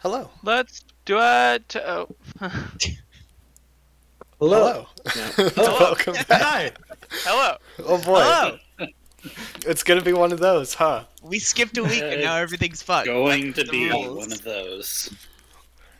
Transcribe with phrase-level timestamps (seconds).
[0.00, 0.30] Hello.
[0.42, 1.76] Let's do it.
[1.76, 2.08] Uh, oh.
[4.38, 4.86] Hello.
[5.14, 5.50] Yeah.
[5.58, 6.40] Welcome back.
[6.40, 6.72] Hi.
[7.10, 7.56] Hello.
[7.80, 8.22] Oh boy.
[8.22, 8.58] Hello.
[9.66, 11.04] It's gonna be one of those, huh?
[11.22, 13.08] We skipped a week and now everything's fucked.
[13.08, 14.16] Going to be rules.
[14.16, 15.14] one of those.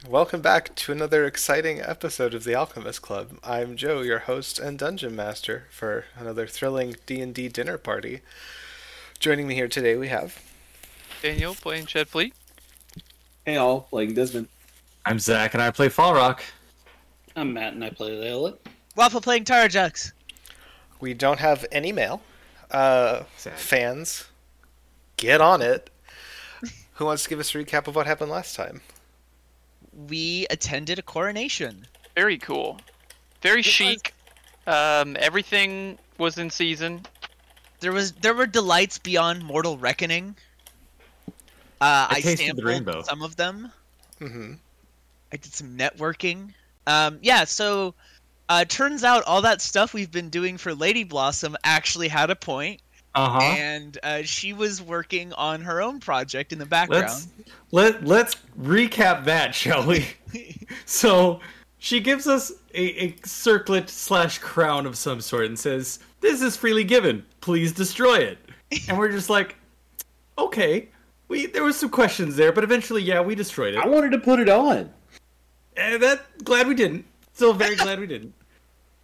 [0.09, 3.39] Welcome back to another exciting episode of the Alchemist Club.
[3.45, 8.23] I'm Joe, your host and dungeon master for another thrilling D&D dinner party.
[9.19, 10.43] Joining me here today we have
[11.21, 12.33] Daniel playing Shed Fleet.
[13.47, 14.49] Hey all, playing Desmond.
[15.07, 16.43] I'm Zach, and I play Fall Rock.
[17.37, 18.59] I'm Matt and I play Layla.
[18.97, 20.13] Waffle playing Tarajux.
[21.01, 22.23] we don't have any mail.
[22.71, 23.55] Uh, Sad.
[23.55, 24.27] fans,
[25.17, 25.91] get on it.
[26.95, 28.81] Who wants to give us a recap of what happened last time?
[30.09, 31.87] We attended a coronation.
[32.15, 32.79] Very cool.
[33.43, 34.15] Very chic.
[34.67, 37.01] Um, everything was in season.
[37.81, 40.37] There was there were delights beyond mortal reckoning.
[41.81, 43.03] Uh, I I tasted the sampled rainbow.
[43.03, 43.73] some of them.
[44.19, 44.53] hmm
[45.33, 46.53] I did some networking.
[46.87, 47.95] Um, yeah, so
[48.49, 52.35] uh, turns out all that stuff we've been doing for Lady Blossom actually had a
[52.37, 52.81] point,
[53.15, 53.41] Uh huh.
[53.57, 57.05] and uh, she was working on her own project in the background.
[57.05, 57.29] Let's
[57.71, 60.09] let let's recap that, shall we?
[60.85, 61.39] so
[61.79, 66.57] she gives us a, a circlet slash crown of some sort and says, "This is
[66.57, 67.25] freely given.
[67.41, 68.39] Please destroy it."
[68.89, 69.55] And we're just like,
[70.39, 70.89] "Okay."
[71.31, 73.79] We there was some questions there, but eventually, yeah, we destroyed it.
[73.79, 74.93] I wanted to put it on.
[75.77, 77.07] And that glad we didn't.
[77.33, 78.35] Still very glad we didn't.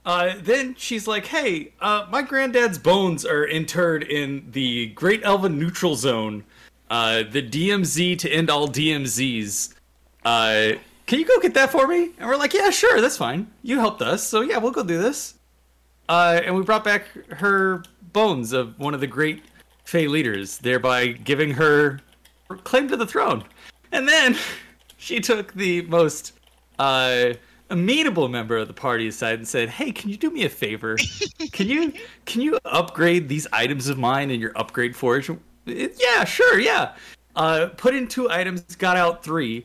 [0.06, 5.58] Uh, then she's like, "Hey, uh, my granddad's bones are interred in the Great Elven
[5.58, 6.44] Neutral Zone,
[6.88, 9.74] uh, the DMZ to end all DMZs.
[10.24, 10.74] Uh,
[11.06, 13.50] can you go get that for me?" And we're like, "Yeah, sure, that's fine.
[13.64, 15.34] You helped us, so yeah, we'll go do this."
[16.08, 19.42] Uh, and we brought back her bones of one of the great
[19.83, 22.00] Fey leaders, thereby giving her
[22.64, 23.44] claim to the throne.
[23.92, 24.36] And then
[24.97, 26.33] she took the most
[26.78, 27.34] uh,
[27.70, 30.97] amenable member of the party aside and said, "Hey, can you do me a favor?
[31.52, 31.92] Can you
[32.27, 35.30] can you upgrade these items of mine in your upgrade forge?"
[35.67, 36.95] "It- Yeah, sure, yeah.
[37.34, 39.64] Uh, put in two items, got out three.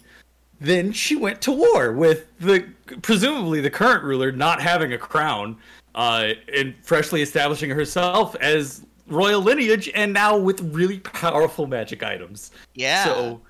[0.60, 2.66] Then she went to war with the
[3.02, 5.58] presumably the current ruler not having a crown,
[5.96, 12.52] uh, and freshly establishing herself as royal lineage, and now with really powerful magic items.
[12.76, 13.04] yeah.
[13.06, 13.42] So,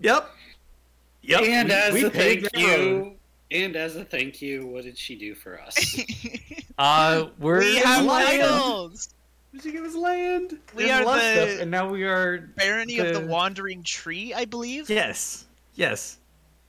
[0.00, 0.30] yep.
[1.22, 1.42] Yep.
[1.42, 2.80] and we- as we a thank the road.
[2.80, 3.14] you,
[3.50, 6.00] and as a thank you, what did she do for us?
[6.78, 8.40] Uh, we're we have land.
[8.40, 9.08] titles.
[9.52, 10.60] Did you give us land?
[10.76, 12.38] We There's are a lot of the- stuff, and now we are.
[12.56, 14.88] Barony of the The- Wandering Tree, I believe.
[14.88, 16.18] Yes, yes.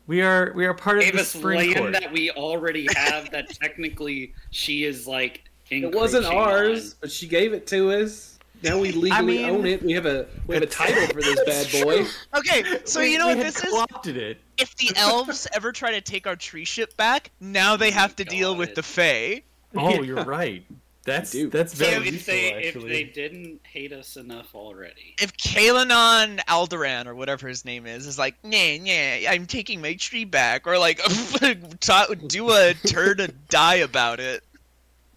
[0.08, 0.52] We are.
[0.56, 1.94] We are part of the us spring land court.
[1.94, 3.30] that we already have.
[3.30, 5.44] that technically she is like.
[5.70, 8.38] It wasn't encroaching ours, but she gave it to us.
[8.62, 9.82] Now we legally mean- own it.
[9.84, 12.06] We have a we have a title for this bad boy.
[12.38, 13.72] Okay, so We- you know what this is?
[13.72, 14.38] co-opted it.
[14.58, 18.16] If the elves ever try to take our tree ship back, now they oh have
[18.18, 19.44] to deal with the Fae.
[19.76, 20.64] Oh, you're right.
[21.06, 21.50] That's do.
[21.50, 27.08] that's very if useful, they if they didn't hate us enough already, If Kalanon Alderan
[27.08, 30.78] or whatever his name is is like, nah, nah, I'm taking my tree back, or
[30.78, 31.02] like,
[32.28, 34.44] do a turn to die about it.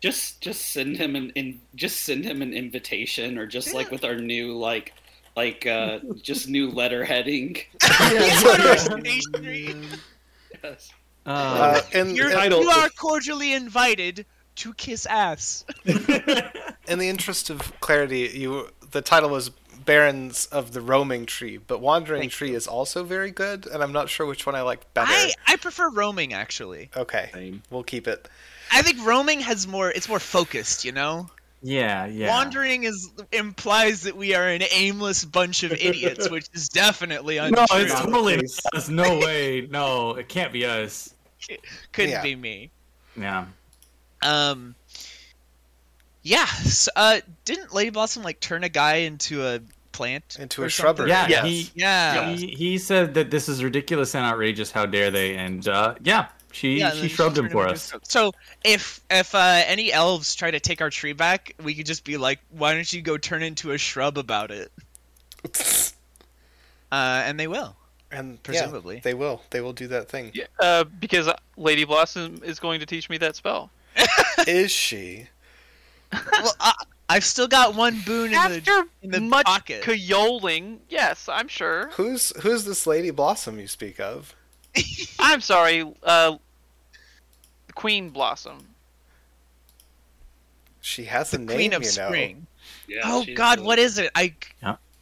[0.03, 4.05] Just just send him an in, just send him an invitation, or just like with
[4.05, 4.93] our new like
[5.37, 7.57] like uh just new letter heading.
[7.83, 9.75] He's on our stationery.
[10.63, 10.93] Yes.
[11.25, 14.27] Uh, Uh, in, You're, in, title- you are cordially invited
[14.57, 15.65] to kiss ass.
[15.85, 19.51] in the interest of clarity, you the title was
[19.85, 23.93] Barons of the Roaming Tree, but Wandering Thank Tree is also very good, and I'm
[23.93, 25.11] not sure which one I like better.
[25.13, 26.91] I, I prefer roaming actually.
[26.97, 27.63] Okay, Same.
[27.71, 28.29] we'll keep it.
[28.73, 29.91] I think roaming has more.
[29.91, 31.29] It's more focused, you know.
[31.63, 32.29] yeah, yeah.
[32.29, 37.65] Wandering is implies that we are an aimless bunch of idiots, which is definitely untrue.
[37.69, 38.61] No, it's totally case.
[38.75, 38.89] us.
[38.89, 39.69] No way.
[39.71, 41.15] No, it can't be us.
[41.93, 42.23] Couldn't Yeah.
[42.23, 42.71] be me.
[43.17, 43.45] Yeah.
[44.23, 44.75] Um.
[46.23, 46.47] Yeah.
[46.47, 49.61] So, uh, didn't Lady Blossom like turn a guy into a
[49.93, 50.37] plant?
[50.41, 51.05] Into a something?
[51.05, 51.09] shrubbery.
[51.11, 51.45] Yeah, yes.
[51.45, 52.33] he- Yeah.
[52.33, 54.71] He, he said that this is ridiculous and outrageous.
[54.71, 55.35] How dare they?
[55.37, 57.93] And uh, yeah, she Yeah, she shrubbed him for us.
[58.03, 58.33] So
[58.65, 62.17] if if uh, any elves try to take our tree back, we could just be
[62.17, 64.71] like, "Why don't you go turn into a shrub about it?"
[66.93, 67.75] Uh, and they will.
[68.11, 69.01] and yeah, Presumably.
[69.03, 69.41] they will.
[69.49, 70.31] They will do that thing.
[70.35, 71.27] Yeah, uh, because
[71.57, 73.71] Lady Blossom is going to teach me that spell.
[74.47, 75.27] Is she?
[76.13, 76.75] well, I,
[77.09, 79.83] I've still got one boon in the After in the much pocket.
[79.83, 81.89] cajoling, yes, I'm sure.
[81.93, 84.35] Who's who's this Lady Blossom you speak of?
[85.19, 86.37] I'm sorry, uh,
[87.75, 88.59] Queen Blossom.
[90.81, 92.07] She has the a name, Queen of you know.
[92.09, 92.47] Spring.
[92.89, 94.11] Yeah, oh God, the- what is it?
[94.15, 94.35] I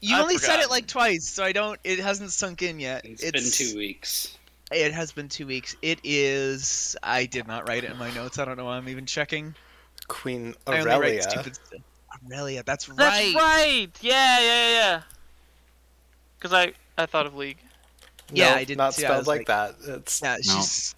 [0.01, 1.79] You I've only said it like twice, so I don't.
[1.85, 3.05] It hasn't sunk in yet.
[3.05, 4.37] It's been two weeks.
[4.71, 5.75] It has been two weeks.
[5.83, 6.97] It is.
[7.03, 8.39] I did not write it in my notes.
[8.39, 9.55] I don't know why I'm even checking.
[10.07, 11.23] Queen I only write Aurelia.
[11.23, 11.59] stupid.
[12.31, 12.99] Aurelia, that's right.
[12.99, 13.89] That's right.
[14.01, 15.03] Yeah, yeah, yeah, yeah.
[16.39, 17.59] Because I I thought of League.
[18.33, 19.95] Yeah, No, I didn't Not see- spelled like, like- that.
[19.97, 20.95] It's Yeah, she's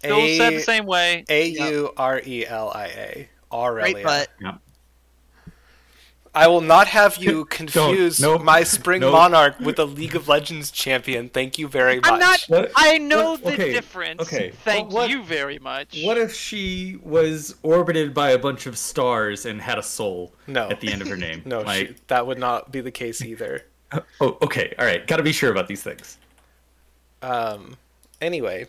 [0.00, 1.24] Still said the same way.
[1.28, 3.28] A U R E L I A.
[3.52, 3.92] Aurelia.
[3.94, 4.58] great butt.
[6.34, 9.12] I will not have you confuse nope, my Spring nope.
[9.12, 11.28] Monarch with a League of Legends champion.
[11.30, 12.06] Thank you very much.
[12.10, 12.44] I'm not.
[12.48, 14.20] What- I know what- the okay, difference.
[14.22, 14.50] okay.
[14.62, 15.98] Thank What- you very much.
[16.04, 20.68] What if she was orbited by a bunch of stars and had a soul No.
[20.68, 21.42] at the end of her name?
[21.44, 23.64] No, like, she, that would not be the case either.
[24.20, 25.04] oh, okay, all right.
[25.06, 26.17] Got to be sure about these things.
[27.22, 27.76] Um.
[28.20, 28.66] Anyway,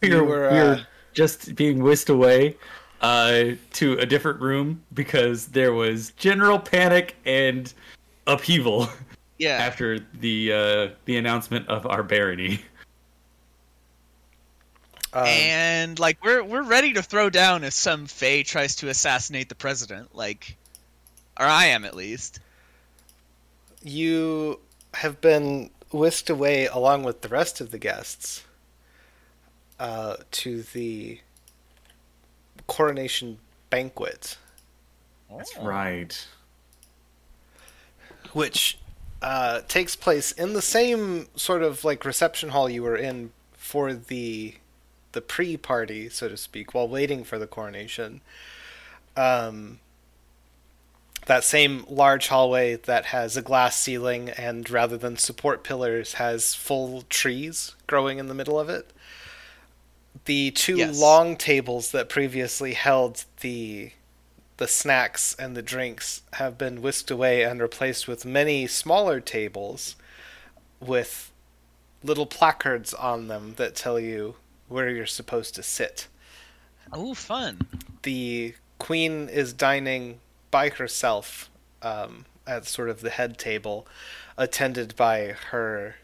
[0.00, 2.56] We You were, were, we uh, were just being whisked away
[3.00, 7.72] uh, to a different room because there was general panic and
[8.26, 8.88] upheaval
[9.38, 9.56] Yeah.
[9.56, 12.60] after the uh, the announcement of our barony.
[15.12, 19.48] um, and like we're we're ready to throw down if some Fae tries to assassinate
[19.48, 20.14] the president.
[20.14, 20.56] Like,
[21.40, 22.38] or I am at least.
[23.82, 24.60] you
[24.94, 28.44] have been whisked away along with the rest of the guests
[29.78, 31.20] uh, to the
[32.66, 33.38] coronation
[33.70, 34.36] banquet,
[35.30, 36.26] That's right.
[38.32, 38.78] which
[39.20, 43.94] uh, takes place in the same sort of like reception hall you were in for
[43.94, 44.54] the
[45.12, 48.22] the pre-party, so to speak, while waiting for the coronation.
[49.14, 49.78] Um,
[51.26, 56.54] that same large hallway that has a glass ceiling and rather than support pillars has
[56.54, 58.92] full trees growing in the middle of it.
[60.24, 60.98] The two Yes.
[60.98, 63.92] long tables that previously held the
[64.58, 69.96] the snacks and the drinks have been whisked away and replaced with many smaller tables
[70.78, 71.32] with
[72.04, 74.36] little placards on them that tell you
[74.68, 76.06] where you're supposed to sit.
[76.92, 77.66] Oh, fun.
[78.02, 80.20] The queen is dining
[80.52, 81.50] by herself
[81.82, 83.88] um, at sort of the head table,
[84.38, 85.96] attended by her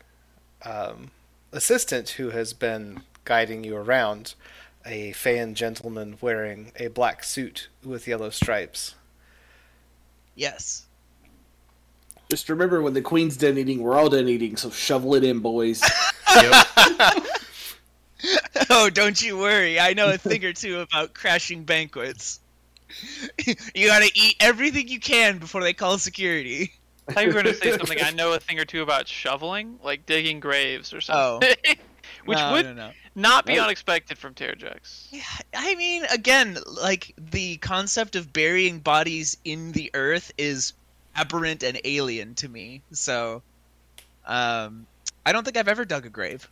[0.64, 1.12] um,
[1.52, 4.34] assistant who has been guiding you around,
[4.84, 8.96] a Feyan gentleman wearing a black suit with yellow stripes.
[10.34, 10.86] Yes.
[12.28, 15.38] Just remember when the queen's done eating, we're all done eating, so shovel it in,
[15.38, 15.82] boys.
[18.70, 19.80] Oh, don't you worry.
[19.80, 22.40] I know a thing or two about crashing banquets.
[23.74, 26.72] You gotta eat everything you can before they call security.
[27.08, 27.98] I thought you were going to say something.
[28.02, 31.40] I know a thing or two about shoveling, like digging graves or Oh.
[31.40, 31.56] something.
[32.26, 32.90] Which no, would no, no.
[33.14, 35.06] not be unexpected from Terrajux.
[35.10, 35.22] Yeah,
[35.54, 40.74] I mean, again, like the concept of burying bodies in the earth is
[41.16, 42.82] aberrant and alien to me.
[42.92, 43.42] So,
[44.26, 44.86] um,
[45.24, 46.48] I don't think I've ever dug a grave.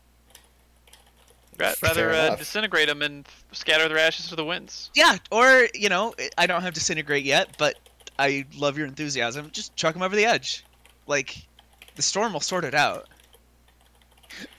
[1.58, 4.90] Ra- Rather uh, disintegrate them and scatter their ashes to the winds.
[4.94, 7.76] Yeah, or you know, I don't have disintegrate yet, but
[8.18, 9.50] I love your enthusiasm.
[9.52, 10.64] Just chuck them over the edge.
[11.06, 11.46] Like,
[11.94, 13.08] the storm will sort it out.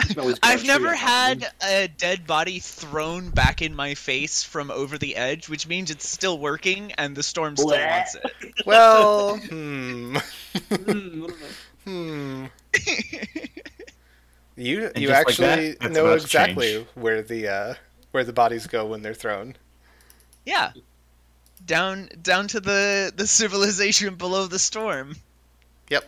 [0.44, 5.50] I've never had a dead body thrown back in my face from over the edge,
[5.50, 7.90] which means it's still working and the storm still Bleh.
[7.90, 8.54] wants it.
[8.66, 10.16] Well, hmm.
[10.16, 10.18] Hmm,
[10.72, 11.36] I don't know.
[11.86, 12.46] Hmm.
[14.58, 16.88] You And you just like actually that, know exactly change.
[16.96, 17.74] where the uh,
[18.12, 19.56] where the bodies go when they're thrown.
[20.46, 20.72] Yeah.
[21.66, 25.16] Down down to the the civilization below the storm.
[25.90, 26.06] Yep.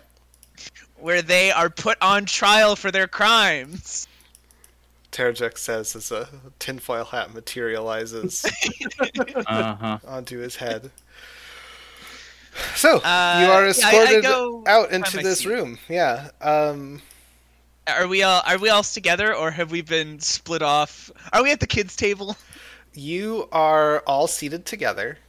[0.97, 4.07] Where they are put on trial for their crimes.
[5.11, 6.27] Terrajek says as a
[6.59, 8.45] tinfoil hat materializes
[9.47, 9.97] Uh huh.
[10.07, 10.91] onto his head.
[12.75, 14.25] So Uh, you are yeah, I- I escorted
[14.67, 15.47] out into this seat.
[15.49, 15.79] room.
[15.87, 16.29] Yeah.
[16.41, 17.01] Um.
[17.97, 21.11] Are we all are we all together or have we been split off?
[21.33, 22.35] Are we at the kids table?
[22.93, 25.19] You are all seated together.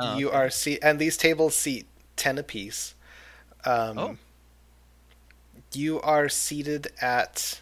[0.00, 2.94] Oh, you are seat, and these tables seat ten apiece.
[3.64, 4.16] Um, Oh.
[5.74, 7.60] You are seated at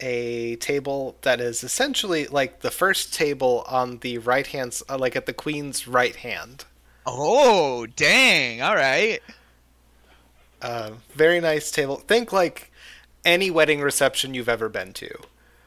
[0.00, 5.14] a table that is essentially like the first table on the right hand, uh, like
[5.14, 6.64] at the queen's right hand.
[7.06, 8.62] Oh, dang.
[8.62, 9.20] All right.
[10.60, 11.96] Uh, very nice table.
[11.96, 12.71] Think like
[13.24, 15.10] any wedding reception you've ever been to.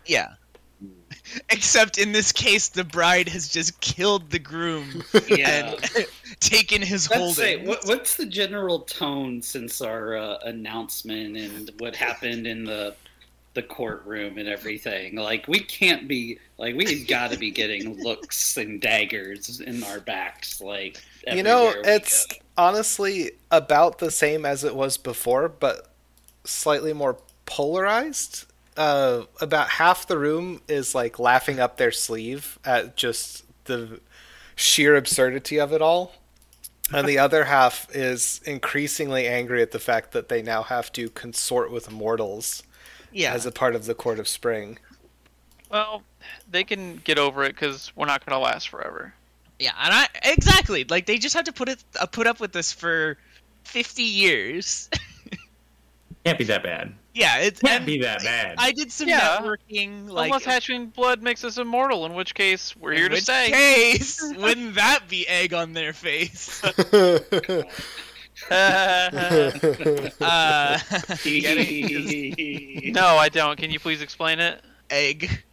[0.05, 0.33] Yeah.
[1.49, 5.73] Except in this case, the bride has just killed the groom Yeah.
[5.73, 6.07] and
[6.39, 11.95] taken his Let's say, what, what's the general tone since our uh, announcement and what
[11.95, 12.95] happened in the
[13.55, 15.15] the courtroom and everything.
[15.15, 19.99] Like we can't be like we've got to be getting looks and daggers in our
[20.01, 20.61] backs.
[20.61, 22.35] Like You know, it's go.
[22.57, 25.87] honestly about the same as it was before, but
[26.43, 28.45] slightly more polarized.
[28.77, 34.01] Uh, about half the room is like laughing up their sleeve at just the
[34.55, 36.13] sheer absurdity of it all.
[36.93, 41.09] And the other half is increasingly angry at the fact that they now have to
[41.09, 42.63] consort with mortals
[43.11, 43.33] Yeah.
[43.33, 44.77] as a part of the Court of Spring.
[45.71, 46.03] Well,
[46.49, 49.13] they can get over it because we're not going to last forever.
[49.57, 52.51] Yeah, and I exactly like they just had to put it uh, put up with
[52.51, 53.17] this for
[53.63, 54.89] fifty years.
[56.25, 56.93] Can't be that bad.
[57.15, 58.55] Yeah, it Can't be that bad.
[58.59, 59.39] I did some Yeah.
[59.39, 63.15] networking, like Unless hatching blood makes us immortal, in which case we're here in to
[63.15, 63.49] which stay.
[63.51, 66.61] case, wouldn't that be egg on their face?
[68.51, 69.09] Uh,
[72.91, 73.57] no, I don't.
[73.57, 74.61] Can you please explain it?
[74.89, 75.43] egg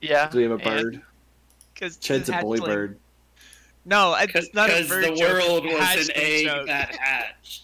[0.00, 0.28] Yeah.
[0.28, 1.02] Do we have a bird?
[1.74, 2.98] because Ched's a boy bird.
[3.84, 5.02] No, it's not a bird.
[5.04, 6.66] Because the world it's a was an egg joke.
[6.66, 7.61] that hatched.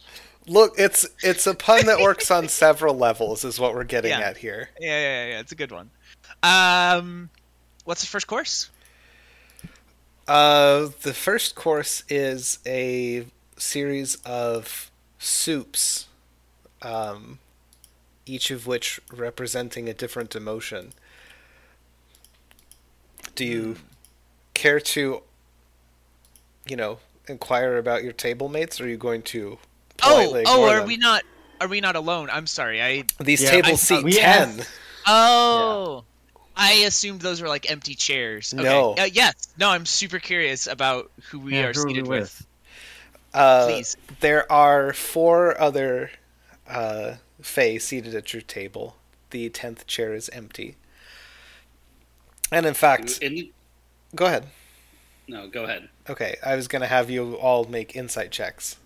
[0.49, 4.21] Look, it's it's a pun that works on several levels, is what we're getting Yeah.
[4.21, 4.71] at here.
[4.81, 5.90] Yeah, yeah, yeah, it's a good one.
[6.43, 7.31] Um,
[7.85, 8.71] what's the first course?
[10.26, 13.26] Uh, the first course is a
[13.57, 16.07] series of soups,
[16.83, 17.38] um,
[18.26, 20.93] each of which representing a different emotion.
[23.35, 23.76] Do you
[24.55, 25.23] care to,
[26.69, 29.59] you know, inquire about your table mates, or are you going to
[30.02, 30.87] Oh, politely oh, ignore are them?
[30.87, 31.23] we not?
[31.61, 32.28] Are we not alone?
[32.33, 32.83] I'm sorry.
[32.83, 34.61] I These Yeah, tables I- seat we ten.
[34.61, 34.71] asked-
[35.07, 36.05] oh,
[36.57, 38.52] I assumed those were like empty chairs.
[38.55, 38.62] Okay.
[38.62, 38.95] No.
[38.99, 39.35] Uh, yes.
[39.59, 42.47] No, I'm super curious about who we Yeah, are who seated we with.
[43.35, 43.97] Uh, Please.
[44.21, 46.11] There are four other
[46.69, 48.97] uh, Fae seated at your table.
[49.31, 50.76] The tenth chair is empty.
[52.50, 53.50] And in fact, In-
[54.14, 54.47] go ahead.
[55.28, 55.88] no, go ahead.
[56.09, 58.76] Okay, I was going to have you all make insight checks.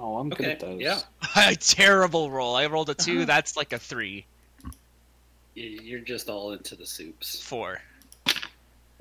[0.00, 0.80] Oh, I'm good at those.
[0.80, 1.00] yeah.
[1.36, 2.56] a terrible roll.
[2.56, 2.94] I rolled a.
[2.94, 4.24] 2 That's like a three,
[5.54, 7.40] You- You're just all into the soups.
[7.42, 7.80] four.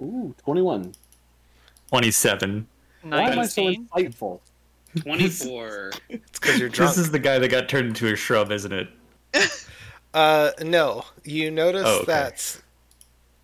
[0.01, 0.93] Ooh, 21.
[1.89, 2.67] 27.
[3.03, 3.87] Why am I so 19?
[3.87, 4.39] insightful?
[5.01, 5.91] 24.
[6.09, 6.91] It's because you're drunk.
[6.95, 8.87] This is the guy that got turned into a shrub, isn't it?
[10.13, 11.05] Uh, no.
[11.23, 12.05] You notice Oh, okay.
[12.07, 12.61] that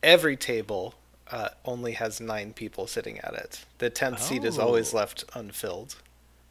[0.04, 0.96] every table
[1.32, 3.64] uh, only has nine people sitting at it.
[3.78, 4.98] The tenth seat is always Oh.
[4.98, 5.96] left unfilled.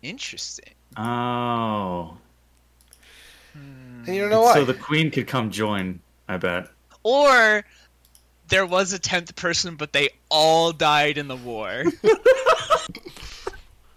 [0.02, 0.74] Interesting.
[0.96, 2.16] Oh.
[3.54, 4.54] And you don't know why.
[4.54, 6.68] So the queen could come join, I bet.
[7.02, 7.64] Or
[8.48, 11.84] there was a tenth person, but they all died in the war.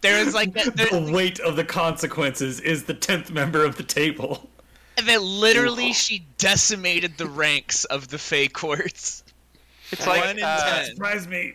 [0.01, 0.75] there was like that.
[0.75, 4.49] There, The weight of the consequences is the 10th member of the table.
[4.97, 9.23] and then literally she decimated the ranks of the Fey courts.
[9.91, 10.85] It's One like in uh, ten.
[10.95, 11.53] Surprise me.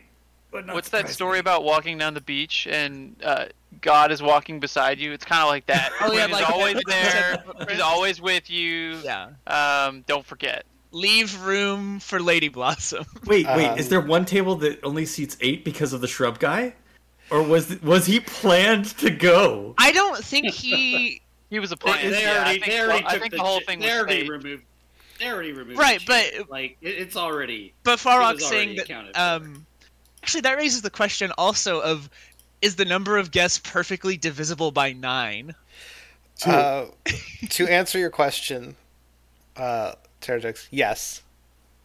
[0.50, 1.40] But not what's that story me.
[1.40, 3.46] about walking down the beach and uh,
[3.80, 5.12] God is walking beside you?
[5.12, 5.90] It's kind of like that.
[6.00, 7.44] Oh, yeah, Queen like is always there.
[7.70, 8.98] He's always with you.
[9.02, 9.30] Yeah.
[9.46, 10.64] Um, don't forget.
[10.92, 13.04] Leave room for Lady Blossom.
[13.26, 13.66] Wait, wait.
[13.66, 16.74] Um, is there one table that only seats eight because of the shrub guy,
[17.30, 19.74] or was was he planned to go?
[19.78, 21.22] I don't think he.
[21.48, 22.10] He was a They, plan.
[22.10, 23.78] they yeah, already, I think, they already well, I took think the, the whole thing
[23.78, 24.64] they was already removed.
[25.18, 25.78] They already removed.
[25.78, 27.72] Right, but- like it, it's already.
[27.84, 29.16] But was saying that.
[29.18, 29.64] Um,
[30.22, 32.10] actually, that raises the question also of
[32.62, 35.54] is the number of guests perfectly divisible by nine?
[36.46, 36.86] Uh,
[37.50, 38.76] to answer your question,
[39.56, 41.22] uh, Terrajux, yes.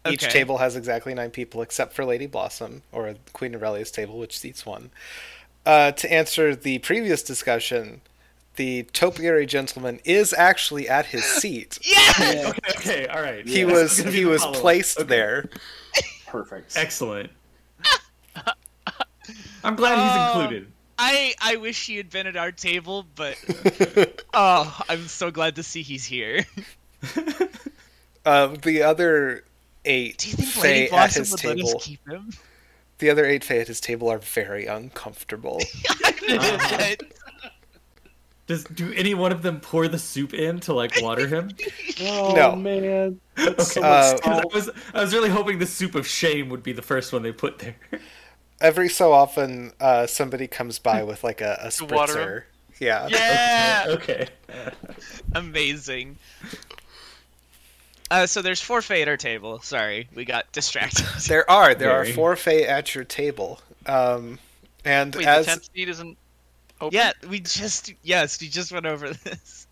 [0.10, 4.40] Each table has exactly nine people except for Lady Blossom, or Queen Aurelia's table, which
[4.40, 4.90] seats one.
[5.66, 8.00] Uh, to answer the previous discussion,
[8.56, 11.78] the topiary gentleman is actually at his seat.
[11.82, 12.00] Yeah.
[12.20, 13.46] Okay, okay, all right.
[13.46, 13.66] He Yeah.
[13.66, 15.50] was It's gonna be he was placed Okay, there.
[16.26, 16.78] Perfect.
[16.78, 17.30] Excellent.
[19.64, 20.72] I'm glad he's included.
[21.00, 23.38] I I wish he had been at our table, but
[24.34, 26.46] oh, I'm so glad to see he's here.
[28.26, 29.44] Uh, the other
[29.86, 32.30] eight Do you think Fae Lady at his would let table, us keep him?
[32.98, 35.62] the other eight Fae at his table are very uncomfortable.
[38.48, 41.52] Does do any one of them pour the soup in to like water him?
[42.02, 42.56] Oh, No.
[42.56, 43.20] man.
[43.36, 43.90] That's so Okay.
[43.90, 44.54] Uh, much 'Cause I salt.
[44.54, 47.34] was I was really hoping the soup of shame would be the first one they
[47.34, 47.76] put there.
[48.60, 52.44] Every so often, uh, somebody comes by with like a, a To water spritzer.
[52.80, 53.08] Yeah.
[53.10, 53.86] Yeah.
[53.90, 54.28] okay.
[55.36, 56.18] Amazing.
[58.10, 59.60] Uh, so there's four Fae at our table.
[59.62, 61.06] Sorry, we got distracted.
[61.28, 62.14] There are there are Very.
[62.16, 64.40] four Fae at your table, um,
[64.86, 66.18] and Wait, as the tenth seat isn't
[66.80, 66.96] open.
[66.96, 69.68] yeah, we just yes, we just went over this.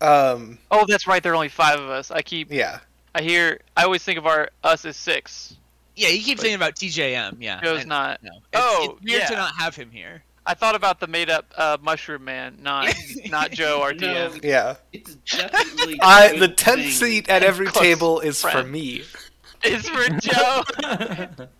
[0.00, 1.22] Um, Oh, that's right.
[1.22, 2.10] There are only five of us.
[2.10, 2.50] I keep.
[2.50, 2.80] yeah.
[3.14, 3.60] I hear.
[3.76, 5.56] I always think of our us as six.
[5.96, 7.36] Yeah, you keep thinking about TJM.
[7.40, 8.22] Yeah, Joe's and- not.
[8.22, 8.30] No.
[8.36, 10.22] It's, Oh, it's weird to not have him here.
[10.48, 12.94] I thought about the made-up uh, mushroom man, not
[13.30, 14.32] not Joe, our No.
[14.42, 14.76] Yeah.
[14.92, 15.94] It's definitely.
[16.02, 19.02] a I good the tenth seat at every table is for me.
[19.64, 21.46] It's for Joe.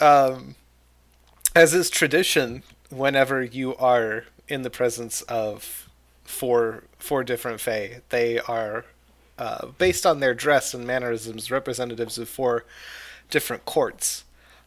[0.00, 0.56] Um,
[1.54, 5.88] as is tradition, whenever you are in the presence of
[6.24, 8.84] four four different fae, they are
[9.38, 12.64] uh, based on their dress and mannerisms representatives of four
[13.30, 14.24] different courts.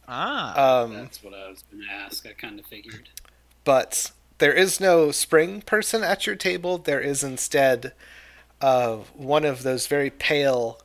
[0.08, 2.26] Ah, Um, That's what I was going to ask.
[2.26, 3.08] I kind of figured.
[3.64, 6.78] but there is no spring person at your table.
[6.78, 7.92] There is instead
[8.60, 10.80] uh, one of those very pale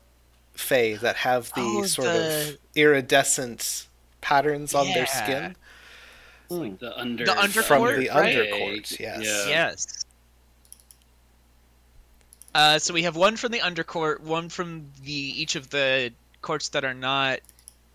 [0.54, 3.88] fae that have the Oh, sort the- of iridescent
[4.22, 5.56] patterns on their skin
[6.46, 8.36] It's like the under The undercourt, from the right?
[8.36, 9.00] undercourt.
[9.00, 9.22] Yes.
[9.24, 9.48] Yeah.
[9.48, 10.01] yes.
[12.54, 16.70] Uh, so we have one from the undercourt, one from the each of the courts
[16.70, 17.40] that are not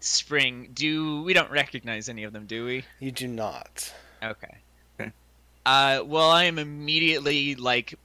[0.01, 0.71] spring.
[0.73, 2.85] Do we don't recognize any of them, do we?
[3.01, 3.93] You do not.
[4.23, 4.57] Okay.
[5.01, 5.13] Okay.
[5.67, 7.99] Uh, well, I am immediately like,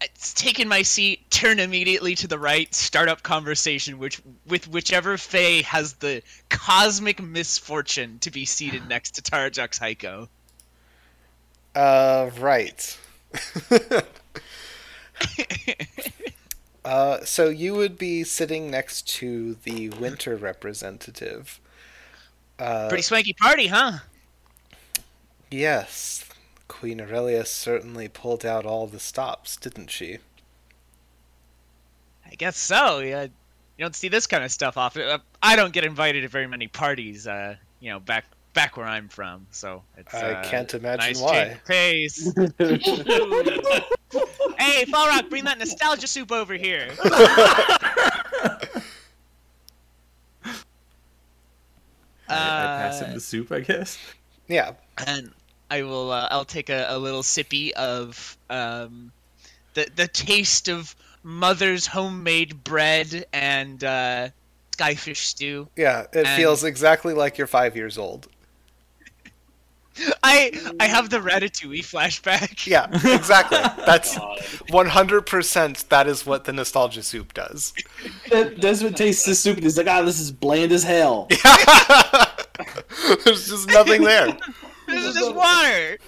[0.00, 5.18] it's taken my seat, turn immediately to the right, start up conversation, which with whichever
[5.18, 10.28] Fae has the cosmic misfortune to be seated next to Tarajux Heiko.
[11.74, 12.98] Uh, right.
[16.84, 21.60] uh, so you would be sitting next to the winter representative.
[22.58, 23.98] Uh, Pretty swanky party, huh?
[25.50, 26.24] yes,
[26.68, 30.18] Queen Aurelia certainly pulled out all the stops, didn't she?
[32.24, 32.98] I guess so.
[32.98, 33.30] Yeah, you
[33.78, 35.02] don't see this kind of stuff often.
[35.02, 37.26] Uh, I don't get invited to very many parties.
[37.26, 40.14] Uh, you know, back back where I'm from, so it's.
[40.14, 41.58] I uh, can't imagine nice why.
[41.66, 43.82] change of pace.
[44.58, 46.90] hey, Fall Rock, bring that nostalgia soup over here.
[52.28, 52.34] I, I
[52.82, 53.98] pass him Uh, the soup, I guess.
[54.48, 54.72] Yeah.
[55.06, 55.30] and
[55.70, 56.10] I will.
[56.12, 59.10] Uh, I'll take a, a little sippy of um,
[59.74, 60.94] the the taste of
[61.24, 64.28] mother's homemade bread and uh,
[64.76, 65.68] skyfish stew.
[65.76, 68.28] Yeah, it And- feels exactly like you're five years old.
[70.22, 72.66] I I have the ratatouille flashback.
[72.66, 73.58] Yeah, exactly.
[73.86, 77.72] That's 100% that is what the nostalgia soup does.
[78.30, 81.28] Desmond tastes the soup and he's like, ah, this is bland as hell.
[83.24, 84.36] There's just nothing there.
[84.86, 85.98] This is just water.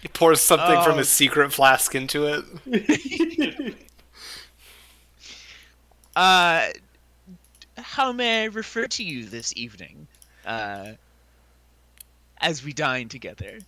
[0.00, 0.98] He pours something from Oh.
[0.98, 3.76] his secret flask into it.
[6.14, 6.68] Uh,
[7.78, 10.06] how may I refer to you this evening?
[10.44, 10.92] Uh,
[12.42, 13.60] as we dine together.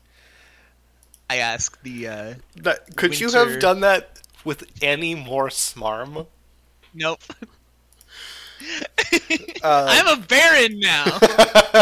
[1.31, 6.27] I ask the, uh, That, could you have done that with any more smarm?
[6.95, 7.23] nope.
[9.63, 11.19] Uh, I'm a baron now.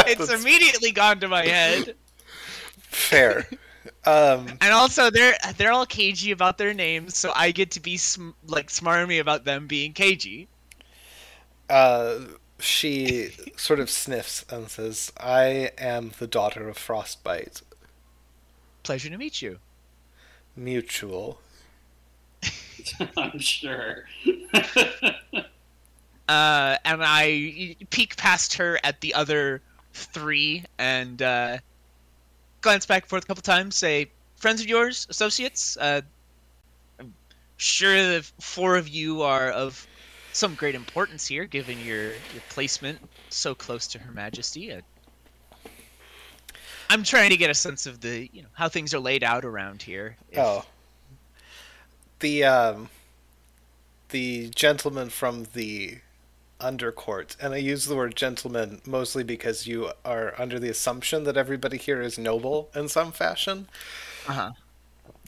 [0.07, 1.97] It's immediately gone to my head.
[2.79, 3.47] fair.
[4.05, 7.97] Um, And also, they're they're all cagey about their names, so I get to be
[7.99, 10.49] sm- like smarmy about them being cagey.
[11.69, 12.19] uh,
[12.63, 17.63] she sort of sniffs and says, I am the daughter of Frostbite.
[18.83, 19.59] Pleasure to meet you.
[20.57, 21.41] Mutual.
[23.17, 24.05] I'm sure.
[26.29, 29.61] Uh, and I peek past her at the other
[29.93, 31.59] three and uh,
[32.61, 33.77] glance back and forth a couple times.
[33.77, 35.77] Say, friends of yours, associates.
[35.77, 36.01] Uh,
[36.99, 37.13] I'm
[37.59, 39.87] sure the four of you are of
[40.33, 42.99] some great importance here, given your your placement
[43.31, 44.73] so close to Her Majesty.
[44.73, 44.81] Uh,
[46.91, 49.45] I'm trying to get a sense of the you know how things are laid out
[49.45, 50.17] around here.
[50.31, 50.65] If- Oh.
[52.21, 52.89] The um
[54.11, 55.99] the gentleman from the
[56.61, 61.37] undercourt, and I use the word gentleman mostly because you are under the assumption that
[61.37, 63.69] everybody here is noble in some fashion.
[64.29, 64.53] Uh-huh.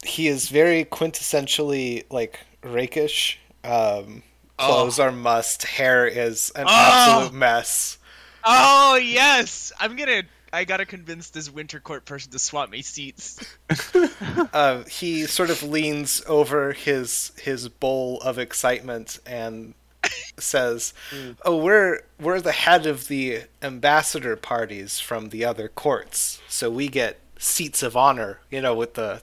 [0.05, 3.39] He is very quintessentially like rakish.
[3.65, 4.23] Um
[4.59, 4.67] Oh.
[4.67, 6.71] clothes are must, hair is an Oh.
[6.71, 7.99] absolute mess.
[8.45, 10.23] Oh yes, I'm gonna.
[10.53, 13.41] I gotta convince this winter court person to swap me seats.
[14.53, 19.75] uh, he sort of leans over his his bowl of excitement and
[20.39, 20.95] says,
[21.45, 26.87] "Oh, we're we're the head of the ambassador parties from the other courts, so we
[26.89, 29.23] get seats of honor, you know, with the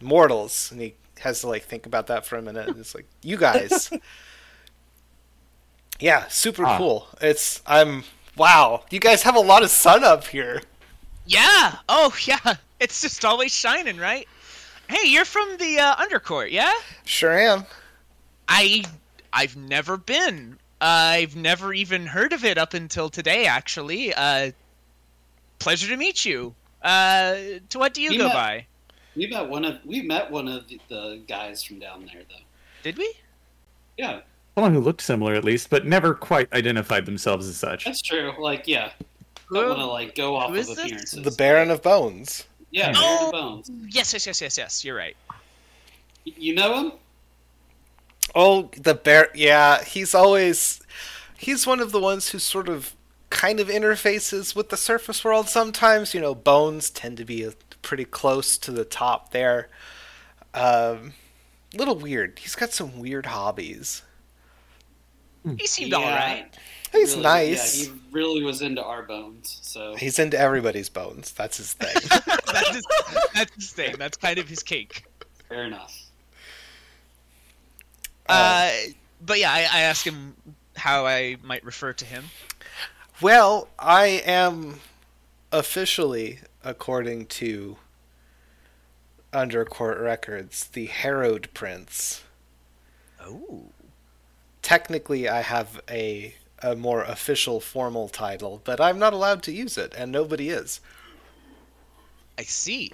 [0.00, 2.68] mortals." And he has to like think about that for a minute.
[2.68, 3.90] And it's like, "You guys,
[6.00, 6.78] yeah, super Ah.
[6.78, 7.06] cool.
[7.20, 8.04] It's I'm
[8.36, 10.62] wow, you guys have a lot of sun up here."
[11.26, 11.76] Yeah.
[11.88, 12.56] Oh yeah.
[12.80, 14.26] It's just always shining, right?
[14.88, 16.72] Hey, you're from the uh, Undercourt, yeah?
[17.04, 17.64] Sure am.
[18.48, 18.84] I
[19.32, 20.58] I've never been.
[20.80, 24.14] I've never even heard of it up until today, actually.
[24.14, 24.52] Uh,
[25.58, 26.54] pleasure to meet you.
[26.82, 27.34] Uh,
[27.68, 28.66] to what do you We go met- by?
[29.14, 32.44] We met one of we met one of the, the guys from down there though.
[32.82, 33.12] Did we?
[33.98, 34.20] Yeah,
[34.60, 37.86] Someone who looked similar, at least, but never quite identified themselves as such.
[37.86, 38.34] that's true.
[38.38, 38.90] Like yeah,
[39.46, 40.78] Who- don't want to like go off who of is this?
[40.78, 41.22] appearances.
[41.22, 42.44] The Baron of Bones.
[42.70, 43.00] Yeah, Oh.
[43.00, 43.70] Baron of Bones.
[43.88, 44.84] Yes, yes, yes, yes, yes.
[44.84, 45.16] You're right.
[46.26, 46.92] Y- You know him?
[48.34, 49.28] Oh, the bear.
[49.34, 50.82] Yeah, he's always.
[51.38, 52.94] He's one of the ones who sort of
[53.30, 56.12] kind of interfaces with the surface world sometimes.
[56.12, 57.48] You know, bones tend to be
[57.80, 59.70] pretty close to the top there.
[60.52, 61.14] Um,
[61.74, 62.38] little weird.
[62.40, 64.02] He's got some weird hobbies.
[65.58, 65.96] He seemed Yeah.
[65.98, 66.46] all right.
[66.92, 67.86] He's Really- nice.
[67.86, 69.58] Yeah, he really was into our bones.
[69.62, 71.30] So He's into everybody's bones.
[71.32, 71.94] That's his thing.
[72.46, 72.86] that's, his,
[73.34, 73.94] that's his thing.
[73.98, 75.04] That's kind of his cake.
[75.48, 75.96] fair enough.
[78.28, 78.70] Uh,
[79.24, 80.34] but yeah, I, I asked him
[80.76, 82.24] how I might refer to him.
[83.20, 84.80] Well, I am
[85.52, 87.76] officially, according to
[89.32, 92.22] Undercourt Records, the Harrowed Prince.
[93.20, 93.64] Oh.
[94.62, 99.78] Technically, I have a a more official, formal title, but I'm not allowed to use
[99.78, 100.80] it, and nobody is.
[102.38, 102.92] I see.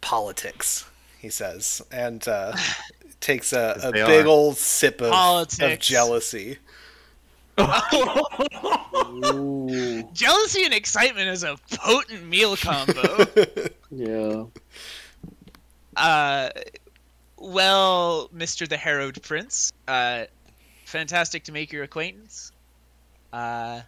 [0.00, 0.84] Politics,
[1.18, 2.56] he says, and uh,
[3.20, 4.28] takes a, a big are.
[4.28, 5.12] old sip of,
[5.60, 6.58] of jealousy.
[10.14, 13.26] Jealousy and excitement is a potent meal combo.
[13.90, 14.44] yeah.
[15.96, 16.48] uh,
[17.36, 18.66] well, Mr.
[18.66, 20.24] the Harrowed Prince, uh,
[20.92, 22.52] fantastic to make your acquaintance.
[23.32, 23.80] Uh,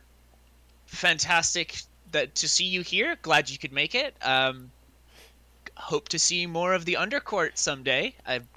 [0.86, 3.16] fantastic that to see you here.
[3.20, 4.16] Glad you could make it.
[4.22, 4.70] Um,
[5.76, 8.14] hope to see more of the Undercourt someday.
[8.26, 8.48] I'm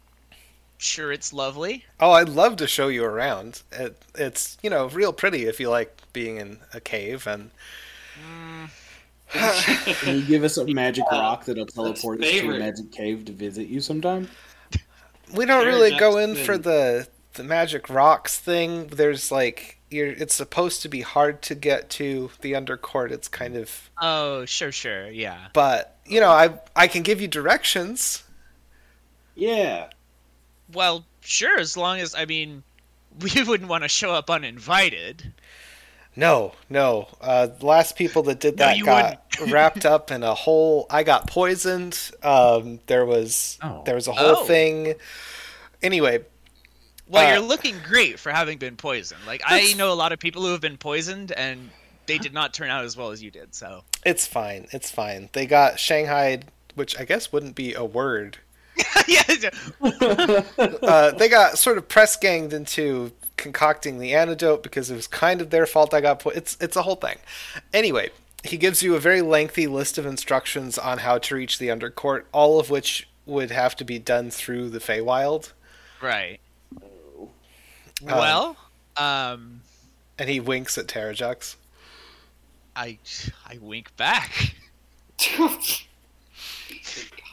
[0.78, 1.84] sure it's lovely.
[2.00, 3.64] Oh, I'd love to show you around.
[3.74, 7.52] It, it's you know real pretty if you like being in a cave and
[9.34, 13.34] Can you give us a magic rock that'll teleport us to a magic cave to
[13.34, 14.30] visit you sometime?
[15.36, 16.46] we don't Jared really go in Jackson.
[16.46, 17.08] for the
[17.38, 18.88] the magic rocks thing.
[18.88, 23.12] There's like you're it's supposed to be hard to get to the undercourt.
[23.12, 25.48] It's kind of Oh, sure, sure, yeah.
[25.54, 28.24] but you know I I can give you directions.
[29.36, 29.90] Yeah.
[30.74, 32.64] Well, sure, as long as I mean,
[33.22, 35.32] we wouldn't want to show up uninvited.
[36.16, 37.08] No, no.
[37.22, 40.88] Uh, the last people that did that you got wrapped up in a whole.
[40.90, 42.10] I got poisoned.
[42.24, 43.84] Um, there was Oh.
[43.86, 44.46] there was a whole Oh.
[44.46, 44.96] thing.
[45.84, 46.26] Anyway,
[47.10, 49.22] Well, Uh, you're looking great for having been poisoned.
[49.26, 51.70] Like I know a lot of people who have been poisoned and
[52.06, 53.54] they did not turn out as well as you did.
[53.56, 54.68] So it's fine.
[54.72, 55.30] It's fine.
[55.34, 56.40] They got Shanghai,
[56.76, 58.38] which I guess wouldn't be a word.
[59.08, 59.24] yeah,
[59.82, 65.42] uh, they got sort of press ganged into concocting the antidote because it was kind
[65.42, 65.94] of their fault.
[65.94, 67.18] I got po- it's it's a whole thing.
[67.74, 68.12] Anyway,
[68.44, 72.24] he gives you a very lengthy list of instructions on how to reach the Undercourt,
[72.32, 75.54] all of which would have to be done through the Feywild.
[76.02, 76.40] right.
[78.02, 78.56] Well,
[78.96, 79.62] um,
[80.20, 81.56] And he winks at Terrajux.
[82.76, 83.00] I
[83.46, 84.54] I wink back.
[85.18, 85.52] Good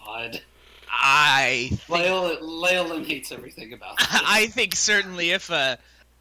[0.07, 0.40] God,
[0.90, 4.09] I think, Leyland, Leyland hates everything about this.
[4.12, 5.79] I think certainly if a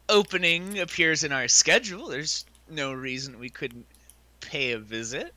[0.08, 3.86] opening appears in our schedule, there's no reason we couldn't
[4.40, 5.34] pay a visit.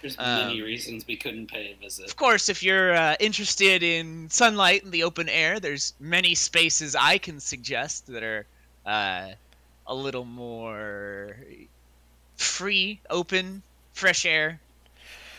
[0.00, 2.06] There's um, many reasons we couldn't pay a visit.
[2.06, 6.94] Of course, if you're uh, interested in sunlight and the open air, there's many spaces
[6.94, 8.46] I can suggest that are
[8.86, 9.30] uh,
[9.86, 11.36] a little more
[12.36, 14.60] free, open, fresh air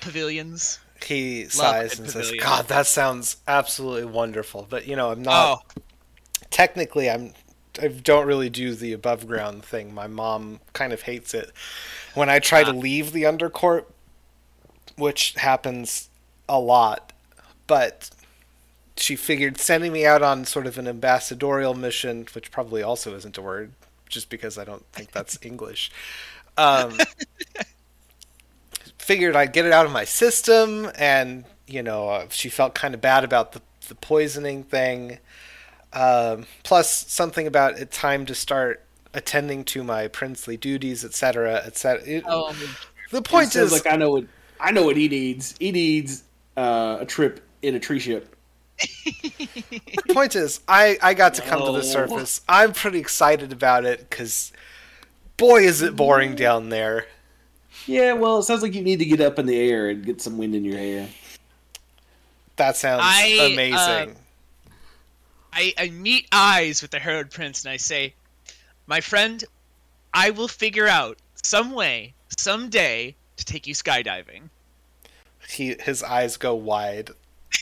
[0.02, 0.80] pavilions.
[1.04, 5.22] He Love sighs it, and says, "God, that sounds absolutely wonderful." But you know, I'm
[5.24, 5.82] not oh,
[6.50, 7.10] technically.
[7.10, 7.34] I'm.
[7.82, 9.93] I don't really do the above ground thing.
[9.93, 11.54] My mom kind of hates it
[12.13, 12.74] when I try to Ah.
[12.74, 13.86] leave the undercourt,
[14.99, 16.09] which happens
[16.47, 17.13] a lot.
[17.67, 18.09] But
[18.97, 23.38] she figured sending me out on sort of an ambassadorial mission, which probably also isn't
[23.38, 23.71] a word,
[24.07, 25.91] just because I don't think that's English.
[26.57, 26.97] Um,
[28.97, 32.93] figured I'd get it out of my system, and you know, uh, she felt kind
[32.93, 35.19] of bad about the the poisoning thing.
[35.91, 38.83] Um, plus, something about it time to start
[39.13, 42.21] attending to my princely duties, etc., etc.
[42.27, 42.55] Oh,
[43.12, 44.25] the point is, like I know what
[44.60, 45.56] I know what he needs.
[45.60, 46.24] He needs
[46.58, 48.36] uh, a trip in a tree ship.
[48.80, 52.41] the point is, I I got to come to the surface.
[52.48, 54.54] I'm pretty excited about it because,
[55.38, 57.08] boy, is it boring down there.
[57.86, 60.22] Yeah, well, it sounds like you need to get up in the air and get
[60.22, 61.10] some wind in your hair.
[62.58, 64.10] That sounds I, amazing.
[64.12, 64.15] um,
[65.54, 68.13] I, I meet eyes with the Harrowed Prince and I say,
[68.86, 69.43] My friend,
[70.13, 74.49] I will figure out some way, someday, to take you skydiving.
[75.47, 77.10] he his eyes go wide.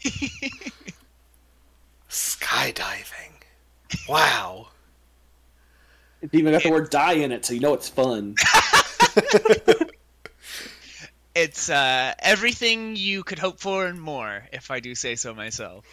[2.10, 3.34] Skydiving.
[4.08, 4.68] Wow.
[6.22, 8.36] It's even got the word die in it, so you know it's fun.
[11.40, 15.86] It's uh, everything you could hope for and more, if I do say so myself.